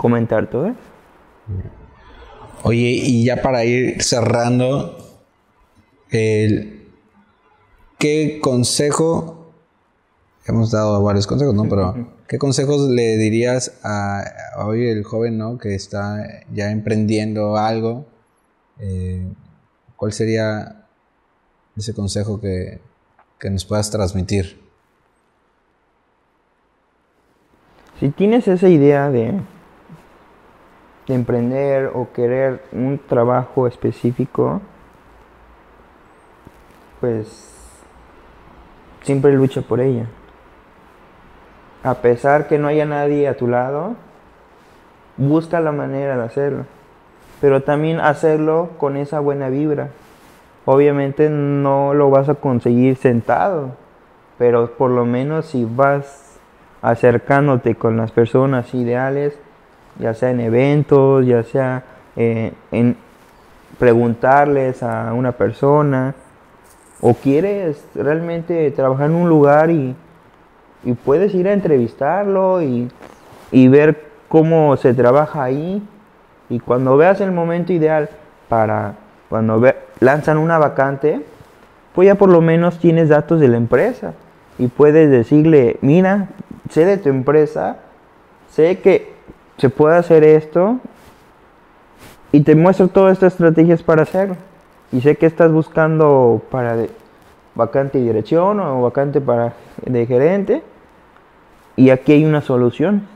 comentar 0.00 0.48
todo 0.48 0.68
eso. 0.68 0.78
Oye, 2.62 2.88
y 2.88 3.22
ya 3.22 3.42
para 3.42 3.66
ir 3.66 4.02
cerrando, 4.02 4.96
el, 6.10 6.88
¿qué 7.98 8.40
consejo, 8.42 9.52
hemos 10.46 10.70
dado 10.70 11.02
varios 11.02 11.26
consejos, 11.26 11.54
¿no? 11.54 11.68
Pero, 11.68 12.08
¿qué 12.28 12.38
consejos 12.38 12.88
le 12.88 13.18
dirías 13.18 13.78
a, 13.82 14.24
hoy 14.64 14.88
el 14.88 15.04
joven, 15.04 15.36
¿no? 15.36 15.58
Que 15.58 15.74
está 15.74 16.24
ya 16.50 16.70
emprendiendo 16.70 17.58
algo. 17.58 18.06
Eh, 18.78 19.30
¿Cuál 19.96 20.14
sería 20.14 20.86
ese 21.76 21.92
consejo 21.92 22.40
que, 22.40 22.80
que 23.38 23.50
nos 23.50 23.66
puedas 23.66 23.90
transmitir? 23.90 24.58
Si 27.98 28.08
tienes 28.08 28.48
esa 28.48 28.70
idea 28.70 29.10
de, 29.10 29.34
de 31.10 31.16
emprender 31.16 31.90
o 31.92 32.08
querer 32.12 32.62
un 32.72 32.98
trabajo 32.98 33.66
específico, 33.66 34.60
pues 37.00 37.50
siempre 39.02 39.32
lucha 39.32 39.60
por 39.60 39.80
ella. 39.80 40.06
A 41.82 41.94
pesar 41.94 42.46
que 42.46 42.58
no 42.58 42.68
haya 42.68 42.86
nadie 42.86 43.26
a 43.26 43.36
tu 43.36 43.48
lado, 43.48 43.96
busca 45.16 45.60
la 45.60 45.72
manera 45.72 46.16
de 46.16 46.24
hacerlo. 46.24 46.66
Pero 47.40 47.62
también 47.62 47.98
hacerlo 48.00 48.70
con 48.78 48.96
esa 48.96 49.18
buena 49.18 49.48
vibra. 49.48 49.88
Obviamente 50.64 51.28
no 51.28 51.92
lo 51.94 52.10
vas 52.10 52.28
a 52.28 52.34
conseguir 52.34 52.96
sentado, 52.96 53.70
pero 54.38 54.76
por 54.76 54.90
lo 54.90 55.06
menos 55.06 55.46
si 55.46 55.64
vas 55.64 56.38
acercándote 56.82 57.74
con 57.74 57.96
las 57.96 58.12
personas 58.12 58.74
ideales, 58.74 59.36
ya 59.98 60.14
sea 60.14 60.30
en 60.30 60.40
eventos, 60.40 61.26
ya 61.26 61.42
sea 61.42 61.82
eh, 62.16 62.52
en 62.70 62.96
preguntarles 63.78 64.82
a 64.82 65.12
una 65.14 65.32
persona, 65.32 66.14
o 67.00 67.14
quieres 67.14 67.82
realmente 67.94 68.70
trabajar 68.72 69.06
en 69.06 69.16
un 69.16 69.28
lugar 69.28 69.70
y, 69.70 69.96
puedes 71.04 71.34
ir 71.34 71.48
a 71.48 71.52
entrevistarlo 71.52 72.62
y, 72.62 72.88
ver 73.68 74.06
cómo 74.28 74.76
se 74.76 74.94
trabaja 74.94 75.42
ahí. 75.42 75.82
Y 76.48 76.58
cuando 76.60 76.96
veas 76.96 77.20
el 77.20 77.32
momento 77.32 77.72
ideal 77.72 78.10
para 78.48 78.94
cuando 79.28 79.60
ve, 79.60 79.76
lanzan 80.00 80.38
una 80.38 80.58
vacante, 80.58 81.24
pues 81.94 82.06
ya 82.06 82.16
por 82.16 82.28
lo 82.28 82.40
menos 82.40 82.78
tienes 82.78 83.08
datos 83.08 83.40
de 83.40 83.48
la 83.48 83.56
empresa 83.56 84.14
y 84.58 84.66
puedes 84.66 85.10
decirle, 85.10 85.78
mira, 85.80 86.28
sé 86.68 86.84
de 86.84 86.98
tu 86.98 87.08
empresa, 87.08 87.76
sé 88.50 88.80
que 88.80 89.14
se 89.60 89.68
puede 89.68 89.98
hacer 89.98 90.24
esto 90.24 90.78
y 92.32 92.40
te 92.40 92.54
muestro 92.54 92.88
todas 92.88 93.12
estas 93.12 93.34
estrategias 93.34 93.82
para 93.82 94.02
hacerlo. 94.02 94.36
Y 94.90 95.02
sé 95.02 95.16
que 95.16 95.26
estás 95.26 95.52
buscando 95.52 96.40
para 96.50 96.76
vacante 97.54 97.98
de 97.98 98.04
dirección 98.04 98.58
o 98.58 98.80
vacante 98.80 99.20
para 99.20 99.52
de 99.84 100.06
gerente 100.06 100.62
y 101.76 101.90
aquí 101.90 102.12
hay 102.12 102.24
una 102.24 102.40
solución. 102.40 103.06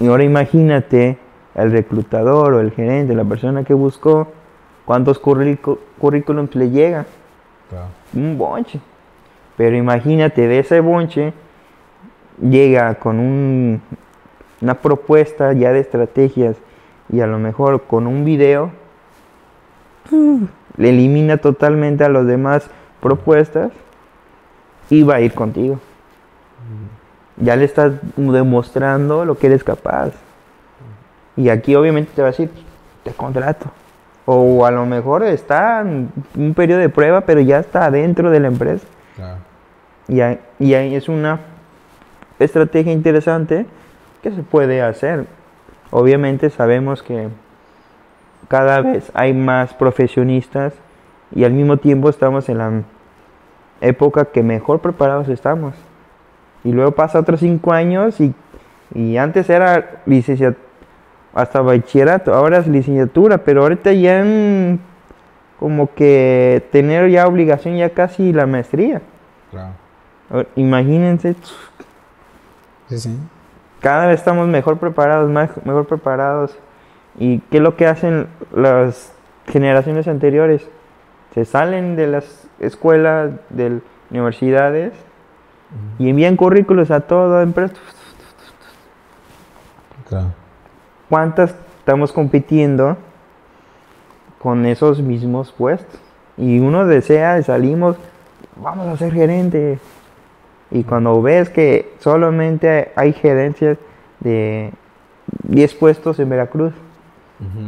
Y 0.00 0.08
ahora 0.08 0.24
imagínate 0.24 1.18
el 1.54 1.70
reclutador 1.70 2.54
o 2.54 2.60
el 2.60 2.72
gerente, 2.72 3.14
la 3.14 3.24
persona 3.24 3.62
que 3.62 3.74
buscó, 3.74 4.26
cuántos 4.84 5.20
currículums 5.20 6.54
le 6.56 6.70
llega. 6.70 7.06
Un 8.12 8.36
bonche. 8.36 8.80
Pero 9.56 9.76
imagínate, 9.76 10.48
de 10.48 10.58
ese 10.58 10.80
bonche 10.80 11.32
llega 12.40 12.94
con 12.96 13.20
un, 13.20 13.82
una 14.60 14.74
propuesta 14.74 15.52
ya 15.52 15.72
de 15.72 15.80
estrategias 15.80 16.56
y 17.12 17.20
a 17.20 17.26
lo 17.26 17.38
mejor 17.38 17.82
con 17.82 18.06
un 18.06 18.24
video, 18.24 18.70
le 20.76 20.90
elimina 20.90 21.36
totalmente 21.38 22.04
a 22.04 22.08
las 22.08 22.26
demás 22.26 22.68
propuestas 23.00 23.72
y 24.88 25.02
va 25.02 25.16
a 25.16 25.20
ir 25.20 25.34
contigo. 25.34 25.78
Ya 27.36 27.56
le 27.56 27.64
estás 27.64 27.92
demostrando 28.16 29.24
lo 29.24 29.38
que 29.38 29.46
eres 29.46 29.64
capaz. 29.64 30.12
Y 31.36 31.48
aquí 31.48 31.74
obviamente 31.74 32.12
te 32.14 32.22
va 32.22 32.28
a 32.28 32.30
decir, 32.32 32.50
te 33.02 33.12
contrato. 33.12 33.66
O 34.26 34.66
a 34.66 34.70
lo 34.70 34.84
mejor 34.84 35.24
está 35.24 35.80
en 35.80 36.10
un 36.36 36.54
periodo 36.54 36.80
de 36.80 36.88
prueba, 36.88 37.22
pero 37.22 37.40
ya 37.40 37.60
está 37.60 37.90
dentro 37.90 38.30
de 38.30 38.40
la 38.40 38.48
empresa. 38.48 38.86
Y, 40.08 40.20
ahí, 40.20 40.94
es 40.94 41.08
una 41.08 41.40
estrategia 42.38 42.92
interesante 42.92 43.66
que 44.22 44.30
se 44.30 44.42
puede 44.42 44.82
hacer. 44.82 45.26
Obviamente 45.90 46.50
sabemos 46.50 47.02
que 47.02 47.28
cada 48.48 48.80
vez 48.80 49.10
hay 49.14 49.32
más 49.32 49.74
profesionistas 49.74 50.74
y 51.34 51.44
al 51.44 51.52
mismo 51.52 51.76
tiempo 51.76 52.08
estamos 52.08 52.48
en 52.48 52.58
la 52.58 52.82
época 53.80 54.26
que 54.26 54.42
mejor 54.42 54.80
preparados 54.80 55.28
estamos. 55.28 55.74
Y 56.64 56.72
luego 56.72 56.92
pasa 56.92 57.18
otros 57.18 57.40
cinco 57.40 57.72
años 57.72 58.20
y, 58.20 58.34
y 58.94 59.16
antes 59.16 59.48
era 59.48 60.02
licenciatura 60.06 60.70
hasta 61.34 61.60
bachillerato, 61.60 62.34
ahora 62.34 62.58
es 62.58 62.66
licenciatura, 62.66 63.38
pero 63.38 63.62
ahorita 63.62 63.92
ya 63.92 64.20
en, 64.20 64.80
como 65.58 65.94
que 65.94 66.66
tener 66.72 67.10
ya 67.10 67.26
obligación 67.26 67.76
ya 67.76 67.90
casi 67.90 68.32
la 68.32 68.46
maestría. 68.46 69.00
Claro. 69.50 70.46
Imagínense. 70.56 71.34
Sí, 72.88 72.98
sí. 72.98 73.18
Cada 73.80 74.06
vez 74.06 74.20
estamos 74.20 74.46
mejor 74.46 74.78
preparados, 74.78 75.30
más, 75.30 75.50
mejor 75.64 75.86
preparados. 75.86 76.56
¿Y 77.18 77.38
qué 77.50 77.56
es 77.56 77.62
lo 77.62 77.76
que 77.76 77.86
hacen 77.86 78.28
las 78.54 79.12
generaciones 79.46 80.06
anteriores? 80.06 80.68
Se 81.34 81.44
salen 81.44 81.96
de 81.96 82.06
las 82.06 82.48
escuelas, 82.58 83.32
de 83.48 83.80
universidades 84.10 84.92
y 85.98 86.10
envían 86.10 86.36
currículos 86.36 86.90
a 86.90 87.00
toda 87.00 87.42
empresa. 87.42 87.74
Claro. 90.08 90.32
¿Cuántas 91.08 91.54
estamos 91.78 92.12
compitiendo 92.12 92.96
con 94.40 94.66
esos 94.66 95.00
mismos 95.00 95.52
puestos? 95.52 96.00
Y 96.36 96.58
uno 96.58 96.86
desea, 96.86 97.42
salimos, 97.42 97.96
vamos 98.56 98.88
a 98.88 98.96
ser 98.96 99.12
gerente. 99.12 99.78
Y 100.70 100.84
cuando 100.84 101.20
ves 101.20 101.50
que 101.50 101.92
solamente 101.98 102.92
hay 102.94 103.12
gerencias 103.12 103.78
de 104.20 104.72
10 105.44 105.74
puestos 105.74 106.18
en 106.18 106.28
Veracruz, 106.28 106.72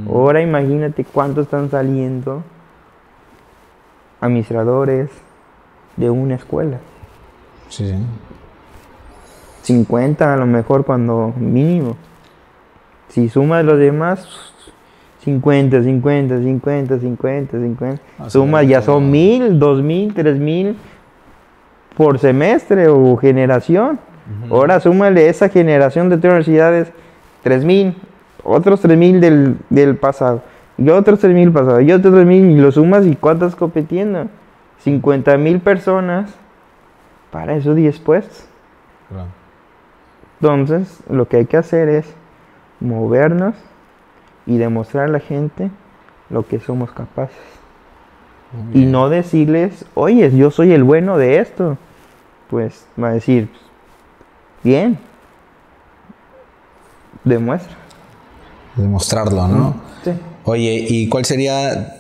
ahora 0.09 0.43
imagínate 0.43 1.05
cuántos 1.05 1.45
están 1.47 1.71
saliendo 1.71 2.43
administradores 4.21 5.11
de 5.97 6.11
una 6.11 6.37
escuela. 6.37 6.79
Sí, 7.69 7.89
sí. 7.89 7.97
50 9.63 10.35
a 10.35 10.37
lo 10.37 10.47
mejor 10.47 10.85
cuando 10.85 11.33
mínimo. 11.37 11.97
Si 13.09 13.29
sumas 13.29 13.65
los 13.65 13.79
demás, 13.79 14.27
50, 15.25 15.83
50, 15.83 16.43
50, 16.43 16.99
50, 16.99 17.59
50. 17.59 18.03
Ah, 18.19 18.31
Sumas 18.31 18.63
sí, 18.63 18.69
ya 18.69 18.83
son 18.83 19.11
mil, 19.11 19.59
dos 19.59 19.83
mil, 19.83 20.13
tres 20.15 20.39
mil 20.39 20.77
por 21.97 22.19
semestre 22.19 22.89
o 22.89 23.17
generación. 23.17 23.99
Ahora 24.51 24.81
súmale 24.81 25.29
esa 25.29 25.49
generación 25.49 26.09
de 26.09 26.17
tres 26.17 26.31
universidades, 26.31 26.93
tres 27.43 27.65
mil, 27.65 27.97
otros 28.45 28.81
tres 28.81 28.97
mil 28.97 29.21
del, 29.21 29.57
del 29.69 29.97
pasado, 29.97 30.43
y 30.79 30.89
otros 30.89 31.19
tres 31.19 31.35
mil 31.35 31.53
pasado, 31.53 31.81
y 31.81 31.93
otros 31.93 32.15
tres 32.15 32.27
mil, 32.27 32.51
y 32.51 32.57
lo 32.57 32.73
sumas 32.73 33.05
y 33.07 33.17
cuántas 33.17 33.55
compitiendo. 33.55 34.29
50 34.85 35.37
mil 35.37 35.61
personas 35.61 36.35
para 37.31 37.55
esos 37.55 37.77
10 37.77 38.01
puestos. 38.01 38.47
Claro. 39.09 39.29
Entonces, 40.41 41.01
lo 41.09 41.29
que 41.29 41.37
hay 41.37 41.47
que 41.47 41.57
hacer 41.57 41.89
es 41.89 42.13
movernos 42.81 43.55
y 44.45 44.59
demostrar 44.59 45.05
a 45.05 45.09
la 45.09 45.21
gente 45.21 45.71
lo 46.31 46.47
que 46.47 46.59
somos 46.59 46.91
capaces. 46.91 47.62
Muy 48.53 48.75
Y 48.75 48.79
bien. 48.81 48.93
no 48.93 49.09
decirles, 49.09 49.85
oye, 49.95 50.31
yo 50.37 50.51
soy 50.51 50.73
el 50.73 50.85
bueno 50.85 51.17
de 51.19 51.39
esto. 51.39 51.79
Pues 52.51 52.85
va 53.03 53.09
a 53.09 53.13
decir, 53.15 53.49
bien, 54.63 54.99
demuestra. 57.25 57.77
Demostrarlo, 58.77 59.49
¿no? 59.49 59.81
Sí. 60.05 60.11
Oye, 60.45 60.87
¿y 60.89 61.09
cuál 61.09 61.25
sería, 61.25 61.99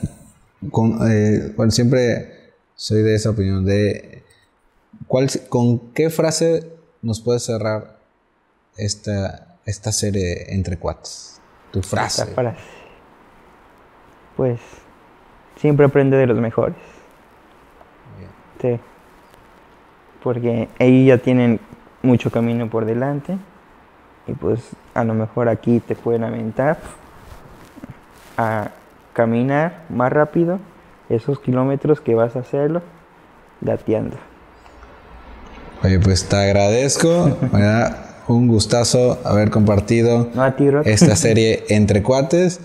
con, 0.70 0.98
eh, 1.10 1.52
bueno, 1.56 1.70
siempre 1.70 2.52
soy 2.74 3.02
de 3.02 3.14
esa 3.14 3.30
opinión, 3.30 3.64
de 3.64 4.22
cuál, 5.06 5.30
con 5.48 5.78
qué 5.92 6.10
frase 6.10 6.70
nos 7.02 7.20
puedes 7.20 7.44
cerrar 7.44 7.98
esta, 8.76 9.56
esta 9.64 9.92
serie 9.92 10.54
entre 10.54 10.76
cuates? 10.78 11.40
Tu 11.70 11.80
frase. 11.82 12.22
Esta 12.22 12.34
frase. 12.34 12.58
Pues 14.36 14.60
siempre 15.56 15.86
aprende 15.86 16.16
de 16.16 16.26
los 16.26 16.38
mejores. 16.38 16.76
Sí. 18.60 18.78
Porque 20.22 20.68
ellos 20.78 21.06
ya 21.08 21.22
tienen 21.22 21.58
mucho 22.02 22.30
camino 22.30 22.68
por 22.68 22.84
delante. 22.84 23.36
Y 24.26 24.32
pues 24.32 24.60
a 24.94 25.04
lo 25.04 25.14
mejor 25.14 25.48
aquí 25.48 25.80
te 25.80 25.96
pueden 25.96 26.22
aventar 26.22 26.78
a 28.36 28.70
caminar 29.12 29.84
más 29.88 30.12
rápido 30.12 30.58
esos 31.08 31.40
kilómetros 31.40 32.00
que 32.00 32.14
vas 32.14 32.36
a 32.36 32.40
hacerlo 32.40 32.82
gateando. 33.60 34.16
Oye, 35.82 35.98
pues 35.98 36.28
te 36.28 36.36
agradezco, 36.36 37.36
me 37.52 37.62
da 37.62 38.22
un 38.28 38.46
gustazo 38.46 39.18
haber 39.24 39.50
compartido 39.50 40.30
esta 40.84 41.16
serie 41.16 41.64
entre 41.68 42.02
cuates. 42.02 42.60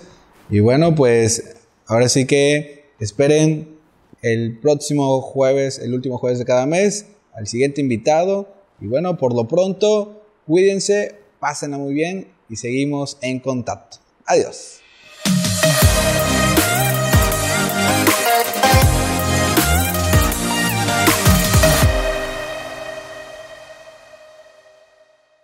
Y 0.50 0.60
bueno, 0.60 0.93
pues 0.93 1.58
ahora 1.88 2.10
sí 2.10 2.28
que 2.28 2.76
esperen 2.99 3.77
el 4.21 4.60
próximo 4.60 5.21
jueves, 5.21 5.79
el 5.79 5.93
último 5.93 6.17
jueves 6.17 6.39
de 6.39 6.45
cada 6.45 6.65
mes, 6.65 7.07
al 7.33 7.47
siguiente 7.47 7.81
invitado. 7.81 8.47
Y 8.79 8.88
bueno, 8.88 9.17
por 9.17 9.33
lo 9.33 9.47
pronto, 9.47 10.23
cuídense, 10.45 11.15
pásenla 11.39 11.77
muy 11.77 11.93
bien 11.93 12.27
y 12.49 12.55
seguimos 12.55 13.17
en 13.21 13.39
contacto. 13.39 13.97
Adiós. 14.25 14.81